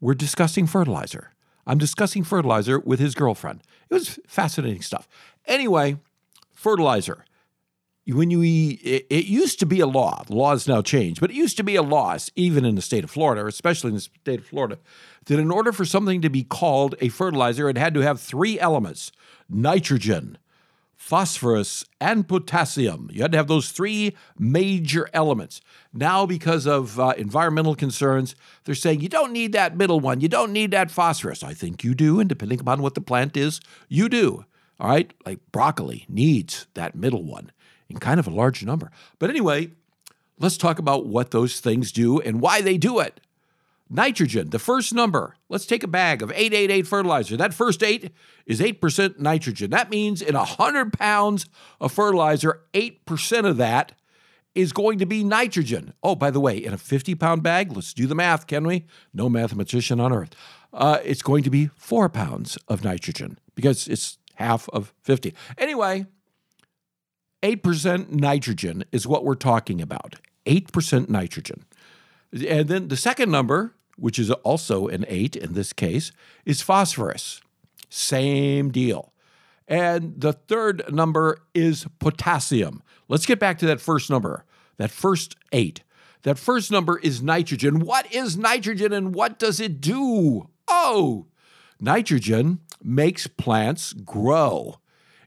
we're 0.01 0.15
discussing 0.15 0.69
fertilizer. 0.69 1.32
I'm 1.67 1.79
discussing 1.79 2.25
fertilizer 2.25 2.79
with 2.79 2.99
his 2.99 3.15
girlfriend. 3.15 3.63
It 3.89 3.95
was 3.95 4.19
fascinating 4.27 4.83
stuff. 4.83 5.09
Anyway, 5.47 5.97
fertilizer. 6.53 7.25
When 8.05 8.33
you 8.33 8.43
it, 8.43 9.07
it 9.11 9.27
used 9.27 9.61
to 9.61 9.67
be 9.67 9.79
a 9.79 9.87
law. 9.87 10.25
The 10.27 10.35
law 10.35 10.51
has 10.51 10.67
now 10.67 10.83
changed, 10.83 11.21
but 11.21 11.31
it 11.31 11.37
used 11.37 11.57
to 11.59 11.63
be 11.63 11.77
a 11.77 11.83
law, 11.83 12.17
even 12.35 12.65
in 12.65 12.75
the 12.75 12.83
state 12.83 13.05
of 13.05 13.13
Florida, 13.13 13.47
especially 13.47 13.91
in 13.91 13.95
the 13.95 14.01
state 14.01 14.41
of 14.41 14.47
Florida, 14.47 14.79
that 15.27 15.39
in 15.39 15.53
order 15.53 15.71
for 15.71 15.85
something 15.85 16.21
to 16.21 16.29
be 16.29 16.43
called 16.43 16.97
a 17.01 17.09
fertilizer, 17.11 17.69
it 17.69 17.79
had 17.79 17.95
to 17.95 18.01
have 18.01 18.21
three 18.21 18.59
elements: 18.59 19.13
nitrogen, 19.49 20.37
phosphorus, 21.03 21.85
and 22.01 22.29
potassium. 22.29 23.11
You 23.13 23.23
had 23.23 23.33
to 23.33 23.37
have 23.37 23.49
those 23.49 23.73
three 23.73 24.17
major 24.39 25.11
elements. 25.13 25.61
Now, 25.93 26.27
because 26.27 26.65
of 26.65 26.99
uh, 27.01 27.15
environmental 27.19 27.75
concerns, 27.75 28.37
they're 28.65 28.77
saying 28.77 29.01
you 29.01 29.09
don't 29.09 29.33
need 29.33 29.53
that 29.53 29.77
middle 29.77 29.99
one. 29.99 30.21
You 30.21 30.29
don't 30.29 30.53
need 30.53 30.71
that 30.71 30.93
phosphorus. 30.93 31.43
I 31.43 31.55
think 31.55 31.83
you 31.83 31.97
do, 31.97 32.21
and 32.21 32.29
depending 32.29 32.61
upon 32.61 32.83
what 32.83 32.95
the 32.95 33.01
plant 33.01 33.37
is, 33.37 33.61
you 33.89 34.09
do. 34.09 34.45
All 34.79 34.89
right, 34.89 35.13
like 35.27 35.41
broccoli 35.51 36.07
needs 36.09 36.69
that 36.75 36.95
middle 36.95 37.25
one 37.25 37.51
in 37.89 37.99
kind 37.99 38.21
of 38.21 38.29
a 38.29 38.31
large 38.31 38.65
number. 38.65 38.93
But 39.19 39.29
anyway, 39.29 39.73
let's 40.39 40.57
talk 40.57 40.79
about 40.79 41.07
what 41.07 41.33
those 41.33 41.59
things 41.59 41.91
do 41.91 42.21
and 42.21 42.41
why 42.41 42.61
they 42.61 42.79
do 42.79 43.01
it. 43.01 43.21
Nitrogen, 43.91 44.51
the 44.51 44.59
first 44.59 44.95
number. 44.95 45.37
Let's 45.49 45.67
take 45.67 45.83
a 45.83 45.89
bag 45.89 46.23
of 46.23 46.31
888 46.31 46.87
fertilizer. 46.87 47.37
That 47.37 47.53
first 47.53 47.83
eight 47.83 48.11
is 48.47 48.61
8% 48.61 49.19
nitrogen. 49.19 49.71
That 49.71 49.91
means 49.91 50.23
in 50.23 50.35
100 50.35 50.93
pounds 50.95 51.47
of 51.81 51.93
fertilizer, 51.93 52.63
8% 52.73 53.47
of 53.47 53.59
that 53.59 53.93
is 54.55 54.73
going 54.73 54.99
to 54.99 55.07
be 55.07 55.25
nitrogen. 55.25 55.95
Oh, 56.03 56.15
by 56.15 56.31
the 56.31 56.41
way, 56.41 56.57
in 56.57 56.73
a 56.73 56.79
50 56.79 57.15
pound 57.15 57.43
bag, 57.43 57.73
let's 57.73 57.93
do 57.93 58.07
the 58.07 58.15
math, 58.15 58.47
can 58.47 58.67
we? 58.67 58.87
No 59.13 59.29
mathematician 59.29 60.01
on 60.01 60.13
earth. 60.13 60.35
Uh, 60.73 60.99
it's 61.05 61.23
going 61.23 61.43
to 61.43 61.51
be 61.51 61.71
four 61.77 62.09
pounds 62.09 62.57
of 62.69 62.85
nitrogen 62.85 63.39
because 63.55 63.89
it's 63.89 64.19
half 64.37 64.69
of 64.71 64.95
50. 65.03 65.35
Anyway, 65.59 66.07
8% 67.43 68.11
nitrogen 68.11 68.85
is 68.93 69.07
what 69.07 69.25
we're 69.25 69.35
talking 69.35 69.81
about. 69.81 70.17
8% 70.47 71.09
nitrogen. 71.09 71.65
And 72.33 72.69
then 72.69 72.89
the 72.89 72.97
second 72.97 73.31
number 73.31 73.75
which 73.97 74.19
is 74.19 74.31
also 74.31 74.89
an 74.89 75.05
8 75.09 75.37
in 75.37 75.55
this 75.55 75.73
case, 75.73 76.13
is 76.45 76.63
phosphorus. 76.63 77.41
Same 77.89 78.71
deal. 78.71 79.13
And 79.69 80.21
the 80.21 80.33
third 80.33 80.83
number 80.93 81.39
is 81.55 81.87
potassium. 81.99 82.83
Let's 83.09 83.27
get 83.27 83.39
back 83.39 83.59
to 83.59 83.67
that 83.67 83.81
first 83.81 84.11
number, 84.11 84.45
that 84.77 84.91
first 84.91 85.37
8. 85.53 85.83
That 86.23 86.39
first 86.39 86.71
number 86.71 86.99
is 86.99 87.23
nitrogen. 87.23 87.81
What 87.81 88.13
is 88.13 88.37
nitrogen 88.37 88.93
and 88.93 89.15
what 89.15 89.39
does 89.39 89.61
it 89.61 89.81
do? 89.81 90.49
Oh, 90.69 91.27
nitrogen 91.81 92.61
makes 92.83 93.27
plants 93.27 93.93
grow. 93.93 94.77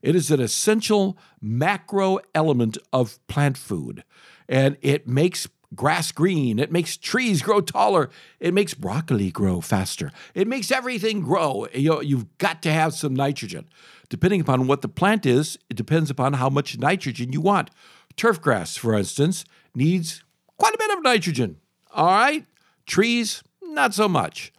It 0.02 0.16
is 0.16 0.32
an 0.32 0.40
essential 0.40 1.18
macro 1.42 2.20
element 2.34 2.78
of 2.94 3.26
plant 3.28 3.58
food, 3.58 4.04
and 4.48 4.78
it 4.82 5.08
makes 5.08 5.48
grass 5.75 6.12
green. 6.12 6.60
It 6.60 6.72
makes 6.72 6.98
trees 6.98 7.41
grow 7.41 7.62
taller. 7.62 8.10
It 8.39 8.53
makes 8.53 8.74
broccoli 8.74 9.32
grow 9.32 9.62
faster. 9.62 10.12
It 10.34 10.48
makes 10.48 10.72
everything 10.72 11.22
grow. 11.22 11.67
You 11.74 12.01
you've 12.01 12.38
got 12.38 12.62
to 12.63 12.72
have 12.72 12.94
some 12.94 13.13
nitrogen. 13.13 13.67
Depending 14.10 14.41
upon 14.41 14.67
what 14.67 14.82
the 14.82 14.88
plant 14.88 15.25
is, 15.25 15.58
it 15.70 15.77
depends 15.77 16.10
upon 16.10 16.34
how 16.34 16.50
much 16.50 16.77
nitrogen 16.77 17.34
you 17.34 17.41
want. 17.41 17.72
Turf 18.15 18.41
grass, 18.41 18.77
for 18.77 18.94
instance, 18.94 19.46
needs 19.74 20.24
quite 20.58 20.74
a 20.74 20.77
bit 20.77 20.91
of 20.91 21.03
nitrogen. 21.03 21.58
All 21.91 22.05
right? 22.08 22.46
Trees, 22.86 23.44
not 23.62 23.94
so 23.94 24.08
much. 24.08 24.53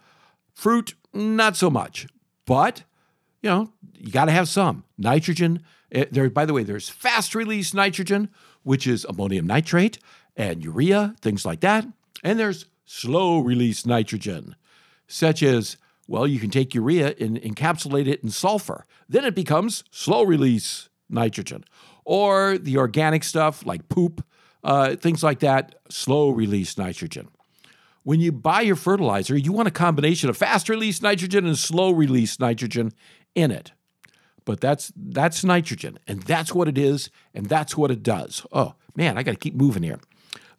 Fruit, 0.53 0.95
not 1.13 1.55
so 1.55 1.69
much. 1.69 2.07
But, 2.45 2.83
you 3.41 3.49
know, 3.49 3.71
you 3.93 4.11
got 4.11 4.25
to 4.25 4.31
have 4.31 4.49
some 4.49 4.83
nitrogen. 4.97 5.63
Eh, 5.91 6.05
there, 6.11 6.29
by 6.29 6.45
the 6.45 6.53
way, 6.53 6.63
there's 6.63 6.89
fast 6.89 7.33
release 7.33 7.73
nitrogen, 7.73 8.29
which 8.63 8.85
is 8.85 9.05
ammonium 9.05 9.47
nitrate 9.47 9.97
and 10.37 10.63
urea, 10.63 11.15
things 11.19 11.45
like 11.45 11.59
that. 11.59 11.85
And 12.23 12.39
there's 12.39 12.67
slow 12.85 13.39
release 13.39 13.85
nitrogen, 13.85 14.55
such 15.07 15.43
as, 15.43 15.75
well, 16.07 16.25
you 16.25 16.39
can 16.39 16.49
take 16.49 16.73
urea 16.73 17.15
and 17.19 17.41
encapsulate 17.41 18.07
it 18.07 18.23
in 18.23 18.29
sulfur. 18.29 18.85
Then 19.09 19.25
it 19.25 19.35
becomes 19.35 19.83
slow 19.91 20.23
release 20.23 20.87
nitrogen. 21.09 21.65
Or 22.05 22.57
the 22.57 22.77
organic 22.77 23.25
stuff 23.25 23.65
like 23.65 23.89
poop, 23.89 24.23
uh, 24.63 24.95
things 24.95 25.23
like 25.23 25.39
that, 25.39 25.75
slow 25.89 26.29
release 26.29 26.77
nitrogen. 26.77 27.27
When 28.03 28.21
you 28.21 28.31
buy 28.31 28.61
your 28.61 28.77
fertilizer, 28.77 29.35
you 29.35 29.51
want 29.51 29.67
a 29.67 29.71
combination 29.71 30.29
of 30.29 30.37
fast 30.37 30.69
release 30.69 31.01
nitrogen 31.01 31.45
and 31.45 31.57
slow 31.57 31.91
release 31.91 32.39
nitrogen 32.39 32.93
in 33.35 33.51
it. 33.51 33.73
But 34.45 34.61
that's 34.61 34.93
that's 34.95 35.43
nitrogen, 35.43 35.99
and 36.07 36.23
that's 36.23 36.53
what 36.53 36.69
it 36.69 36.77
is, 36.77 37.09
and 37.33 37.47
that's 37.47 37.75
what 37.75 37.91
it 37.91 38.01
does. 38.01 38.45
Oh 38.53 38.75
man, 38.95 39.17
I 39.17 39.23
got 39.23 39.31
to 39.31 39.37
keep 39.37 39.55
moving 39.55 39.83
here. 39.83 39.99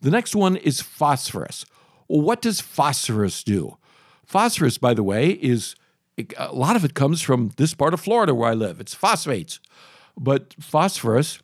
The 0.01 0.11
next 0.11 0.35
one 0.35 0.57
is 0.57 0.81
phosphorus. 0.81 1.67
Well, 2.09 2.23
what 2.23 2.43
does 2.43 2.61
phosphorus 2.61 3.43
do? 3.43 3.77
Phosphorus, 4.25 4.79
by 4.79 4.95
the 4.95 5.03
way, 5.03 5.31
is 5.31 5.75
a 6.37 6.53
lot 6.53 6.77
of 6.77 6.85
it 6.85 6.95
comes 6.95 7.23
from 7.23 7.53
this 7.57 7.75
part 7.75 7.95
of 7.95 8.01
Florida 8.01 8.35
where 8.35 8.51
I 8.51 8.55
live. 8.55 8.81
It's 8.81 8.95
phosphates. 8.95 9.61
But 10.17 10.55
phosphorus 10.59 11.41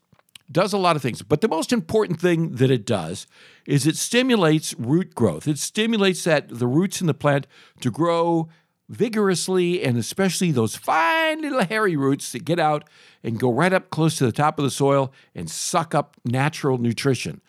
does 0.50 0.72
a 0.72 0.78
lot 0.78 0.96
of 0.96 1.02
things. 1.02 1.22
But 1.22 1.40
the 1.40 1.48
most 1.48 1.72
important 1.72 2.20
thing 2.20 2.56
that 2.56 2.70
it 2.70 2.84
does 2.84 3.26
is 3.66 3.86
it 3.86 3.96
stimulates 3.96 4.74
root 4.78 5.14
growth. 5.14 5.48
It 5.48 5.58
stimulates 5.58 6.24
that 6.24 6.48
the 6.48 6.66
roots 6.66 7.00
in 7.00 7.06
the 7.06 7.14
plant 7.14 7.46
to 7.80 7.90
grow 7.90 8.48
vigorously 8.88 9.82
and 9.82 9.96
especially 9.96 10.50
those 10.50 10.76
fine 10.76 11.40
little 11.40 11.64
hairy 11.64 11.96
roots 11.96 12.32
that 12.32 12.44
get 12.44 12.58
out 12.58 12.88
and 13.22 13.40
go 13.40 13.50
right 13.50 13.72
up 13.72 13.88
close 13.90 14.18
to 14.18 14.26
the 14.26 14.32
top 14.32 14.58
of 14.58 14.64
the 14.64 14.70
soil 14.70 15.12
and 15.34 15.50
suck 15.50 15.94
up 15.94 16.16
natural 16.24 16.76
nutrition. 16.76 17.40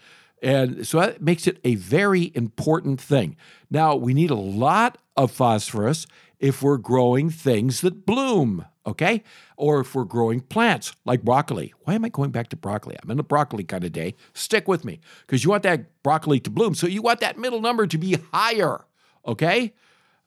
And 0.42 0.86
so 0.86 1.00
that 1.00 1.22
makes 1.22 1.48
it 1.48 1.60
a 1.64 1.76
very 1.76 2.32
important 2.36 3.00
thing. 3.00 3.36
Now, 3.70 3.96
we 3.96 4.14
need 4.14 4.30
a 4.30 4.36
lot 4.36 4.98
of 5.16 5.32
phosphorus 5.32 6.06
if 6.40 6.62
we're 6.62 6.78
growing 6.78 7.30
things 7.30 7.82
that 7.82 8.06
bloom, 8.06 8.66
okay? 8.86 9.24
Or 9.58 9.80
if 9.80 9.96
we're 9.96 10.04
growing 10.04 10.42
plants 10.42 10.94
like 11.06 11.24
broccoli. 11.24 11.74
Why 11.84 11.96
am 11.96 12.06
I 12.06 12.10
going 12.10 12.32
back 12.32 12.50
to 12.50 12.56
broccoli? 12.56 12.96
I'm 13.02 13.10
in 13.10 13.20
a 13.20 13.24
broccoli 13.24 13.64
kind 13.64 13.84
of 13.84 13.92
day. 13.92 14.14
Stick 14.34 14.68
with 14.68 14.84
me 14.84 15.00
because 15.26 15.44
you 15.44 15.50
want 15.50 15.64
that 15.64 16.04
broccoli 16.04 16.40
to 16.42 16.50
bloom. 16.50 16.76
So 16.76 16.88
you 16.88 17.02
want 17.02 17.22
that 17.22 17.38
middle 17.38 17.62
number 17.62 17.88
to 17.88 17.98
be 17.98 18.18
higher, 18.34 18.86
okay? 19.26 19.74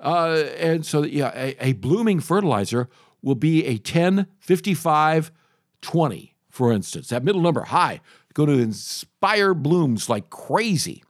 Uh, 0.01 0.45
and 0.59 0.87
so, 0.87 1.03
yeah, 1.03 1.33
a, 1.35 1.57
a 1.61 1.73
blooming 1.75 2.21
fertilizer 2.21 2.89
will 3.23 3.35
be 3.35 3.65
a 3.67 3.79
10, 3.79 4.27
55, 4.39 5.31
20, 5.83 6.35
for 6.49 6.73
instance. 6.73 7.09
That 7.09 7.25
middle 7.25 7.43
number, 7.43 7.63
high 7.63 8.01
going 8.39 8.57
to 8.57 8.63
inspire 8.63 9.53
blooms 9.53 10.09
like 10.09 10.31
crazy. 10.31 11.03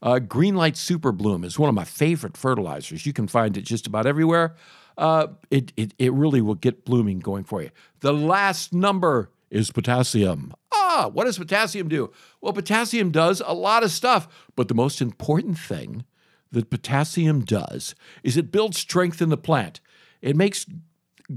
Uh, 0.00 0.20
Greenlight 0.20 0.76
Super 0.76 1.10
Bloom 1.10 1.42
is 1.42 1.58
one 1.58 1.68
of 1.68 1.74
my 1.74 1.82
favorite 1.82 2.36
fertilizers. 2.36 3.04
You 3.04 3.12
can 3.12 3.26
find 3.26 3.56
it 3.56 3.62
just 3.62 3.88
about 3.88 4.06
everywhere. 4.06 4.54
Uh, 4.96 5.26
it, 5.50 5.72
it, 5.76 5.92
it 5.98 6.12
really 6.12 6.40
will 6.40 6.54
get 6.54 6.84
blooming 6.84 7.18
going 7.18 7.42
for 7.42 7.62
you. 7.62 7.70
The 7.98 8.12
last 8.12 8.72
number 8.72 9.30
is 9.50 9.72
potassium. 9.72 10.52
Ah, 10.72 11.10
what 11.12 11.24
does 11.24 11.36
potassium 11.36 11.88
do? 11.88 12.12
Well, 12.40 12.52
potassium 12.52 13.10
does 13.10 13.42
a 13.44 13.54
lot 13.54 13.82
of 13.82 13.90
stuff, 13.90 14.28
but 14.54 14.68
the 14.68 14.74
most 14.74 15.00
important 15.00 15.58
thing 15.58 16.04
that 16.52 16.70
potassium 16.70 17.44
does 17.44 17.96
is 18.22 18.36
it 18.36 18.52
builds 18.52 18.78
strength 18.78 19.20
in 19.20 19.30
the 19.30 19.36
plant. 19.36 19.80
It 20.20 20.36
makes 20.36 20.66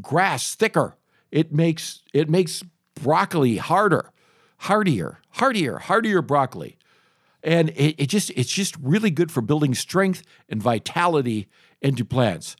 grass 0.01 0.53
thicker. 0.53 0.97
It 1.31 1.51
makes 1.51 2.03
it 2.13 2.29
makes 2.29 2.63
broccoli 2.93 3.57
harder 3.57 4.11
hardier, 4.57 5.19
hardier, 5.31 5.77
hardier 5.77 6.21
broccoli. 6.21 6.77
And 7.43 7.69
it, 7.69 7.95
it 7.97 8.05
just 8.07 8.31
it's 8.35 8.51
just 8.51 8.75
really 8.81 9.11
good 9.11 9.31
for 9.31 9.41
building 9.41 9.75
strength 9.75 10.23
and 10.49 10.61
vitality 10.61 11.47
into 11.81 12.03
plants. 12.03 12.55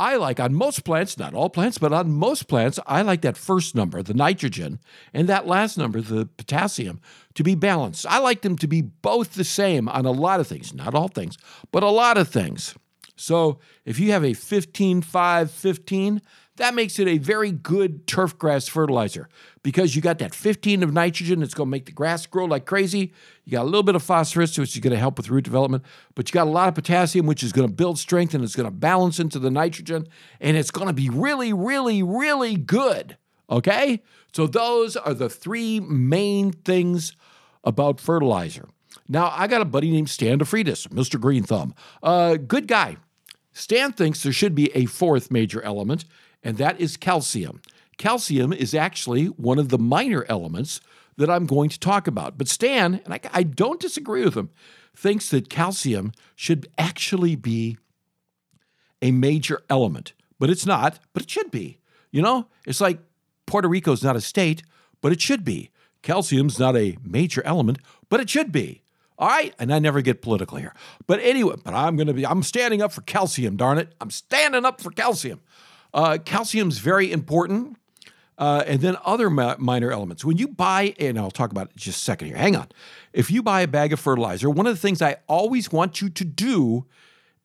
I 0.00 0.16
like 0.16 0.40
on 0.40 0.54
most 0.54 0.82
plants, 0.84 1.18
not 1.18 1.34
all 1.34 1.50
plants, 1.50 1.76
but 1.76 1.92
on 1.92 2.10
most 2.10 2.48
plants, 2.48 2.78
I 2.86 3.02
like 3.02 3.20
that 3.20 3.36
first 3.36 3.74
number, 3.74 4.02
the 4.02 4.14
nitrogen, 4.14 4.78
and 5.12 5.28
that 5.28 5.46
last 5.46 5.76
number, 5.76 6.00
the 6.00 6.24
potassium, 6.24 7.02
to 7.34 7.42
be 7.42 7.54
balanced. 7.54 8.06
I 8.06 8.18
like 8.18 8.40
them 8.40 8.56
to 8.58 8.66
be 8.66 8.80
both 8.80 9.34
the 9.34 9.44
same 9.44 9.90
on 9.90 10.06
a 10.06 10.10
lot 10.10 10.40
of 10.40 10.46
things, 10.46 10.72
not 10.72 10.94
all 10.94 11.08
things, 11.08 11.36
but 11.70 11.82
a 11.82 11.90
lot 11.90 12.16
of 12.16 12.28
things. 12.28 12.74
So 13.14 13.58
if 13.84 14.00
you 14.00 14.12
have 14.12 14.24
a 14.24 14.32
15 14.32 15.02
5 15.02 15.50
15, 15.50 16.22
that 16.60 16.74
makes 16.74 16.98
it 16.98 17.08
a 17.08 17.18
very 17.18 17.50
good 17.50 18.06
turf 18.06 18.38
grass 18.38 18.68
fertilizer 18.68 19.28
because 19.62 19.96
you 19.96 20.02
got 20.02 20.18
that 20.18 20.34
15 20.34 20.82
of 20.82 20.92
nitrogen. 20.92 21.40
that's 21.40 21.54
going 21.54 21.66
to 21.66 21.70
make 21.70 21.86
the 21.86 21.92
grass 21.92 22.26
grow 22.26 22.44
like 22.44 22.66
crazy. 22.66 23.12
You 23.44 23.52
got 23.52 23.62
a 23.62 23.64
little 23.64 23.82
bit 23.82 23.94
of 23.94 24.02
phosphorus, 24.02 24.56
which 24.58 24.74
is 24.74 24.80
going 24.80 24.92
to 24.92 24.98
help 24.98 25.16
with 25.16 25.30
root 25.30 25.44
development, 25.44 25.84
but 26.14 26.28
you 26.28 26.32
got 26.32 26.46
a 26.46 26.50
lot 26.50 26.68
of 26.68 26.74
potassium, 26.74 27.26
which 27.26 27.42
is 27.42 27.52
going 27.52 27.66
to 27.66 27.74
build 27.74 27.98
strength 27.98 28.34
and 28.34 28.44
it's 28.44 28.54
going 28.54 28.68
to 28.68 28.74
balance 28.74 29.18
into 29.18 29.38
the 29.38 29.50
nitrogen. 29.50 30.06
And 30.40 30.56
it's 30.56 30.70
going 30.70 30.86
to 30.86 30.92
be 30.92 31.08
really, 31.08 31.52
really, 31.52 32.02
really 32.02 32.56
good. 32.56 33.16
Okay? 33.48 34.02
So 34.32 34.46
those 34.46 34.96
are 34.96 35.14
the 35.14 35.28
three 35.28 35.80
main 35.80 36.52
things 36.52 37.16
about 37.64 38.00
fertilizer. 38.00 38.68
Now, 39.08 39.32
I 39.34 39.46
got 39.46 39.60
a 39.60 39.64
buddy 39.64 39.90
named 39.90 40.10
Stan 40.10 40.38
DeFreitas, 40.38 40.88
Mr. 40.88 41.20
Green 41.20 41.42
Thumb. 41.42 41.74
Uh, 42.02 42.36
good 42.36 42.68
guy. 42.68 42.96
Stan 43.52 43.92
thinks 43.92 44.22
there 44.22 44.32
should 44.32 44.54
be 44.54 44.70
a 44.76 44.86
fourth 44.86 45.30
major 45.30 45.60
element, 45.62 46.04
and 46.42 46.56
that 46.58 46.80
is 46.80 46.96
calcium. 46.96 47.60
Calcium 47.98 48.52
is 48.52 48.74
actually 48.74 49.26
one 49.26 49.58
of 49.58 49.68
the 49.68 49.78
minor 49.78 50.24
elements 50.28 50.80
that 51.16 51.28
I'm 51.28 51.46
going 51.46 51.68
to 51.68 51.78
talk 51.78 52.06
about. 52.06 52.38
But 52.38 52.48
Stan, 52.48 53.00
and 53.04 53.12
I, 53.12 53.20
I 53.32 53.42
don't 53.42 53.80
disagree 53.80 54.24
with 54.24 54.34
him, 54.34 54.50
thinks 54.96 55.28
that 55.30 55.50
calcium 55.50 56.12
should 56.34 56.66
actually 56.78 57.36
be 57.36 57.76
a 59.02 59.10
major 59.10 59.62
element. 59.68 60.14
But 60.38 60.50
it's 60.50 60.64
not, 60.64 60.98
but 61.12 61.22
it 61.22 61.30
should 61.30 61.50
be. 61.50 61.78
You 62.10 62.22
know, 62.22 62.46
it's 62.66 62.80
like 62.80 62.98
Puerto 63.46 63.68
Rico's 63.68 64.02
not 64.02 64.16
a 64.16 64.20
state, 64.20 64.62
but 65.00 65.12
it 65.12 65.20
should 65.20 65.44
be. 65.44 65.70
Calcium's 66.02 66.58
not 66.58 66.76
a 66.76 66.96
major 67.04 67.42
element, 67.44 67.78
but 68.08 68.20
it 68.20 68.30
should 68.30 68.50
be. 68.50 68.82
All 69.18 69.28
right, 69.28 69.54
and 69.58 69.72
I 69.72 69.78
never 69.78 70.00
get 70.00 70.22
political 70.22 70.56
here. 70.56 70.72
But 71.06 71.20
anyway, 71.20 71.56
but 71.62 71.74
I'm 71.74 71.96
going 71.96 72.06
to 72.06 72.14
be, 72.14 72.26
I'm 72.26 72.42
standing 72.42 72.80
up 72.80 72.90
for 72.90 73.02
calcium, 73.02 73.58
darn 73.58 73.76
it. 73.76 73.94
I'm 74.00 74.10
standing 74.10 74.64
up 74.64 74.80
for 74.80 74.90
calcium. 74.90 75.42
Uh, 75.92 76.18
calcium's 76.24 76.78
very 76.78 77.10
important. 77.10 77.76
Uh, 78.38 78.64
and 78.66 78.80
then 78.80 78.96
other 79.04 79.28
ma- 79.28 79.56
minor 79.58 79.92
elements. 79.92 80.24
When 80.24 80.38
you 80.38 80.48
buy, 80.48 80.94
and 80.98 81.18
I'll 81.18 81.30
talk 81.30 81.50
about 81.50 81.66
it 81.66 81.76
just 81.76 81.98
a 81.98 82.00
second 82.00 82.28
here, 82.28 82.38
hang 82.38 82.56
on. 82.56 82.68
If 83.12 83.30
you 83.30 83.42
buy 83.42 83.60
a 83.60 83.68
bag 83.68 83.92
of 83.92 84.00
fertilizer, 84.00 84.48
one 84.48 84.66
of 84.66 84.74
the 84.74 84.80
things 84.80 85.02
I 85.02 85.16
always 85.28 85.70
want 85.70 86.00
you 86.00 86.08
to 86.08 86.24
do 86.24 86.86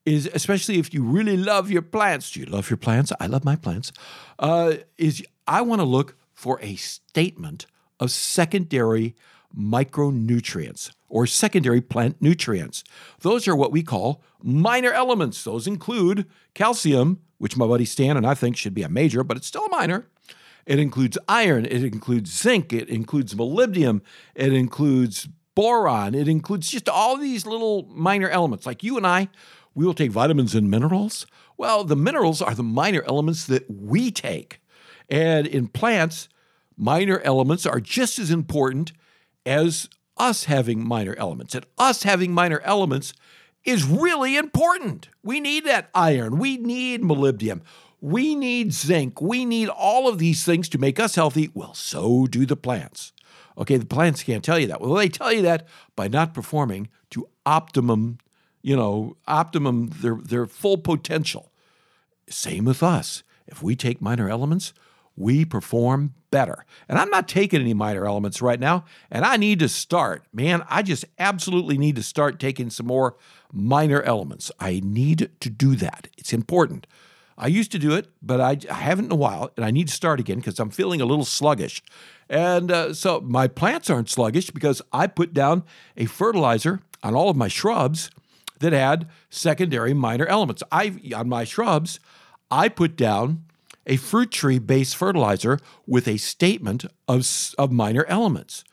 is, 0.06 0.30
especially 0.34 0.80
if 0.80 0.94
you 0.94 1.04
really 1.04 1.36
love 1.36 1.70
your 1.70 1.82
plants, 1.82 2.32
do 2.32 2.40
you 2.40 2.46
love 2.46 2.70
your 2.70 2.78
plants? 2.78 3.12
I 3.20 3.26
love 3.28 3.44
my 3.44 3.58
plants. 3.58 3.92
Uh, 4.40 4.76
is 4.98 5.22
I 5.48 5.62
want 5.64 5.82
to 5.82 5.86
look 5.86 6.16
for 6.34 6.60
a 6.62 6.76
statement 6.76 7.66
of 8.00 8.10
secondary 8.12 9.16
micronutrients 9.58 10.92
or 11.10 11.26
secondary 11.26 11.82
plant 11.82 12.22
nutrients. 12.22 12.84
Those 13.22 13.48
are 13.48 13.56
what 13.56 13.72
we 13.72 13.84
call 13.84 14.22
minor 14.42 14.92
elements. 14.92 15.44
Those 15.44 15.66
include 15.68 16.26
calcium, 16.54 17.22
which 17.38 17.58
my 17.58 17.68
buddy 17.68 17.86
Stan 17.86 18.18
and 18.18 18.26
I 18.26 18.34
think 18.34 18.58
should 18.58 18.74
be 18.74 18.84
a 18.84 18.90
major, 18.90 19.24
but 19.24 19.38
it's 19.38 19.48
still 19.48 19.66
a 19.66 19.70
minor. 19.70 20.08
It 20.66 20.80
includes 20.80 21.18
iron, 21.28 21.66
it 21.66 21.84
includes 21.84 22.32
zinc, 22.32 22.74
it 22.74 22.90
includes 22.90 23.36
molybdenum, 23.36 24.02
it 24.34 24.52
includes 24.52 25.28
boron, 25.54 26.16
it 26.16 26.28
includes 26.28 26.72
just 26.72 26.90
all 26.90 27.18
these 27.18 27.46
little 27.46 27.88
minor 27.90 28.30
elements. 28.30 28.66
Like 28.66 28.84
you 28.84 28.98
and 28.98 29.06
I, 29.06 29.30
we 29.76 29.86
will 29.86 29.94
take 29.94 30.12
vitamins 30.12 30.56
and 30.56 30.72
minerals. 30.72 31.28
Well, 31.58 31.84
the 31.84 31.96
minerals 31.96 32.42
are 32.42 32.56
the 32.56 32.64
minor 32.64 33.04
elements 33.08 33.46
that 33.46 33.70
we 33.70 34.10
take. 34.12 34.60
And 35.10 35.46
in 35.46 35.68
plants, 35.68 36.30
minor 36.76 37.20
elements 37.20 37.66
are 37.66 37.80
just 37.80 38.18
as 38.18 38.32
important 38.32 38.92
as 39.46 39.88
us 40.18 40.46
having 40.46 40.86
minor 40.86 41.16
elements. 41.18 41.54
And 41.54 41.66
us 41.78 42.04
having 42.04 42.32
minor 42.32 42.62
elements 42.62 43.14
is 43.66 43.86
really 43.86 44.38
important. 44.38 45.10
We 45.24 45.40
need 45.40 45.66
that 45.66 45.90
iron, 45.94 46.38
we 46.38 46.58
need 46.58 47.02
molybdenum, 47.02 47.62
we 48.00 48.36
need 48.36 48.74
zinc, 48.74 49.20
we 49.20 49.46
need 49.46 49.70
all 49.70 50.08
of 50.08 50.20
these 50.20 50.44
things 50.44 50.70
to 50.70 50.78
make 50.78 51.00
us 51.00 51.16
healthy. 51.16 51.50
Well, 51.54 51.74
so 51.74 52.28
do 52.28 52.46
the 52.46 52.56
plants. 52.56 53.12
Okay, 53.58 53.78
the 53.78 53.86
plants 53.86 54.24
can't 54.24 54.44
tell 54.44 54.60
you 54.60 54.68
that. 54.68 54.82
Well, 54.82 54.94
they 54.94 55.10
tell 55.10 55.32
you 55.32 55.42
that 55.44 55.68
by 55.96 56.08
not 56.08 56.34
performing 56.34 56.90
to 57.12 57.28
optimum, 57.46 58.20
you 58.62 58.76
know, 58.76 59.18
optimum 59.28 59.90
their 60.02 60.16
their 60.16 60.46
full 60.46 60.78
potential. 60.78 61.52
Same 62.30 62.66
with 62.66 62.84
us. 62.84 63.24
If 63.48 63.64
we 63.64 63.76
take 63.76 64.02
minor 64.02 64.30
elements, 64.30 64.74
we 65.16 65.46
perform 65.46 66.14
better. 66.32 66.66
And 66.90 66.98
I'm 66.98 67.10
not 67.10 67.28
taking 67.28 67.62
any 67.62 67.74
minor 67.74 68.06
elements 68.06 68.42
right 68.42 68.60
now, 68.60 68.86
and 69.10 69.24
I 69.24 69.38
need 69.38 69.60
to 69.60 69.70
start. 69.70 70.24
Man, 70.34 70.64
I 70.70 70.82
just 70.82 71.06
absolutely 71.18 71.78
need 71.78 71.96
to 71.96 72.04
start 72.04 72.40
taking 72.40 72.70
some 72.70 72.88
more 72.88 73.16
minor 73.54 74.02
elements. 74.02 74.52
I 74.60 74.82
need 74.84 75.30
to 75.40 75.50
do 75.50 75.76
that. 75.78 76.10
It's 76.18 76.34
important. 76.34 76.88
I 77.38 77.48
used 77.48 77.72
to 77.74 77.80
do 77.80 77.94
it, 77.94 78.08
but 78.22 78.40
I, 78.40 78.58
I 78.70 78.76
haven't 78.76 79.06
in 79.06 79.12
a 79.12 79.16
while, 79.16 79.52
and 79.56 79.66
I 79.66 79.72
need 79.72 79.88
to 79.88 79.94
start 79.94 80.20
again 80.20 80.38
because 80.38 80.60
I'm 80.60 80.70
feeling 80.70 81.02
a 81.02 81.06
little 81.06 81.26
sluggish. 81.26 81.84
And 82.30 82.72
uh, 82.72 82.94
so 82.94 83.22
my 83.22 83.48
plants 83.48 83.90
aren't 83.90 84.10
sluggish 84.10 84.50
because 84.50 84.82
I 84.94 85.08
put 85.08 85.34
down 85.34 85.64
a 85.98 86.06
fertilizer 86.06 86.82
on 87.04 87.14
all 87.14 87.30
of 87.30 87.36
my 87.36 87.48
shrubs 87.48 88.10
that 88.60 88.74
had 88.74 89.08
secondary 89.30 89.94
minor 89.94 90.26
elements. 90.26 90.64
I 90.72 91.00
on 91.16 91.28
my 91.28 91.44
shrubs, 91.44 92.00
I 92.50 92.70
put 92.70 92.96
down 92.96 93.44
a 93.86 93.98
fruit 93.98 94.32
tree 94.32 94.60
based 94.60 94.96
fertilizer 94.96 95.60
with 95.86 96.08
a 96.08 96.18
statement 96.18 96.86
of, 97.08 97.28
of 97.58 97.72
minor 97.72 98.06
elements. 98.08 98.64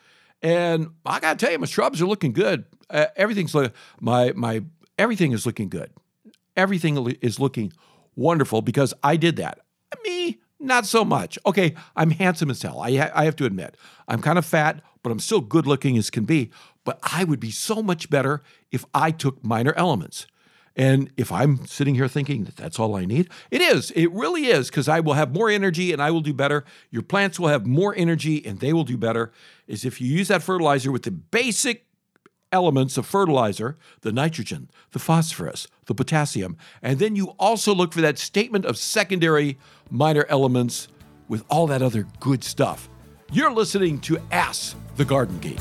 And 0.43 0.89
I 1.07 1.21
got 1.21 1.39
to 1.39 1.45
tell 1.45 1.53
you, 1.53 1.59
my 1.59 1.67
shrubs 1.67 2.03
are 2.03 2.07
looking 2.07 2.33
good. 2.33 2.65
Uh, 2.91 3.07
everything's 3.17 3.55
my 4.01 4.33
my 4.33 4.65
everything 4.99 5.33
is 5.33 5.47
looking 5.47 5.69
good. 5.69 5.91
Everything 6.57 7.17
is 7.23 7.39
looking 7.39 7.73
wonderful 8.17 8.61
because 8.61 8.93
I 9.03 9.17
did 9.17 9.37
that. 9.37 9.61
Me, 10.05 10.41
not 10.59 10.87
so 10.87 11.05
much. 11.05 11.39
Okay, 11.47 11.75
I'm 11.97 12.11
handsome 12.11 12.51
as 12.51 12.61
hell. 12.63 12.81
I, 12.81 13.11
I 13.15 13.25
have 13.25 13.37
to 13.37 13.47
admit, 13.47 13.77
I'm 14.09 14.21
kind 14.21 14.39
of 14.39 14.45
fat, 14.45 14.83
but 15.03 15.11
I'm 15.11 15.21
still 15.21 15.41
good 15.41 15.67
looking 15.67 15.97
as 15.97 16.11
can 16.11 16.25
be. 16.25 16.51
But 16.85 16.99
I 17.03 17.25
would 17.25 17.41
be 17.41 17.51
so 17.51 17.83
much 17.83 18.11
better 18.11 18.43
if 18.71 18.85
I 18.93 19.11
took 19.11 19.45
minor 19.45 19.73
elements. 19.77 20.27
And 20.77 21.11
if 21.17 21.31
I'm 21.31 21.67
sitting 21.67 21.95
here 21.95 22.09
thinking 22.09 22.45
that 22.45 22.57
that's 22.57 22.79
all 22.79 22.97
I 22.97 23.05
need, 23.05 23.29
it 23.51 23.61
is. 23.61 23.91
It 23.93 24.11
really 24.13 24.47
is 24.47 24.69
because 24.69 24.89
I 24.89 25.01
will 25.01 25.15
have 25.15 25.35
more 25.35 25.51
energy 25.51 25.93
and 25.93 26.03
I 26.03 26.11
will 26.11 26.21
do 26.21 26.33
better. 26.33 26.65
Your 26.91 27.03
plants 27.03 27.39
will 27.39 27.49
have 27.49 27.67
more 27.67 27.95
energy 27.97 28.45
and 28.45 28.61
they 28.61 28.73
will 28.73 28.85
do 28.85 28.97
better. 28.97 29.33
Is 29.67 29.85
if 29.85 30.01
you 30.01 30.09
use 30.09 30.29
that 30.29 30.43
fertilizer 30.43 30.91
with 30.91 31.03
the 31.03 31.11
basic 31.11 31.87
elements 32.51 32.99
of 32.99 33.07
fertilizer 33.07 33.77
the 34.03 34.13
nitrogen, 34.13 34.71
the 34.93 34.99
phosphorus, 34.99 35.67
the 35.87 35.95
potassium, 35.95 36.57
and 36.83 36.99
then 36.99 37.17
you 37.17 37.29
also 37.39 37.75
look 37.75 37.93
for 37.93 38.01
that 38.03 38.19
statement 38.19 38.65
of 38.65 38.77
secondary 38.77 39.59
minor 39.91 40.27
elements 40.29 40.89
with 41.29 41.45
all 41.49 41.67
that 41.67 41.83
other 41.83 42.07
good 42.21 42.45
stuff. 42.45 42.89
You're 43.31 43.53
listening 43.53 44.01
to 44.01 44.19
Ask 44.31 44.77
the 44.97 45.05
Garden 45.05 45.39
Geek. 45.39 45.59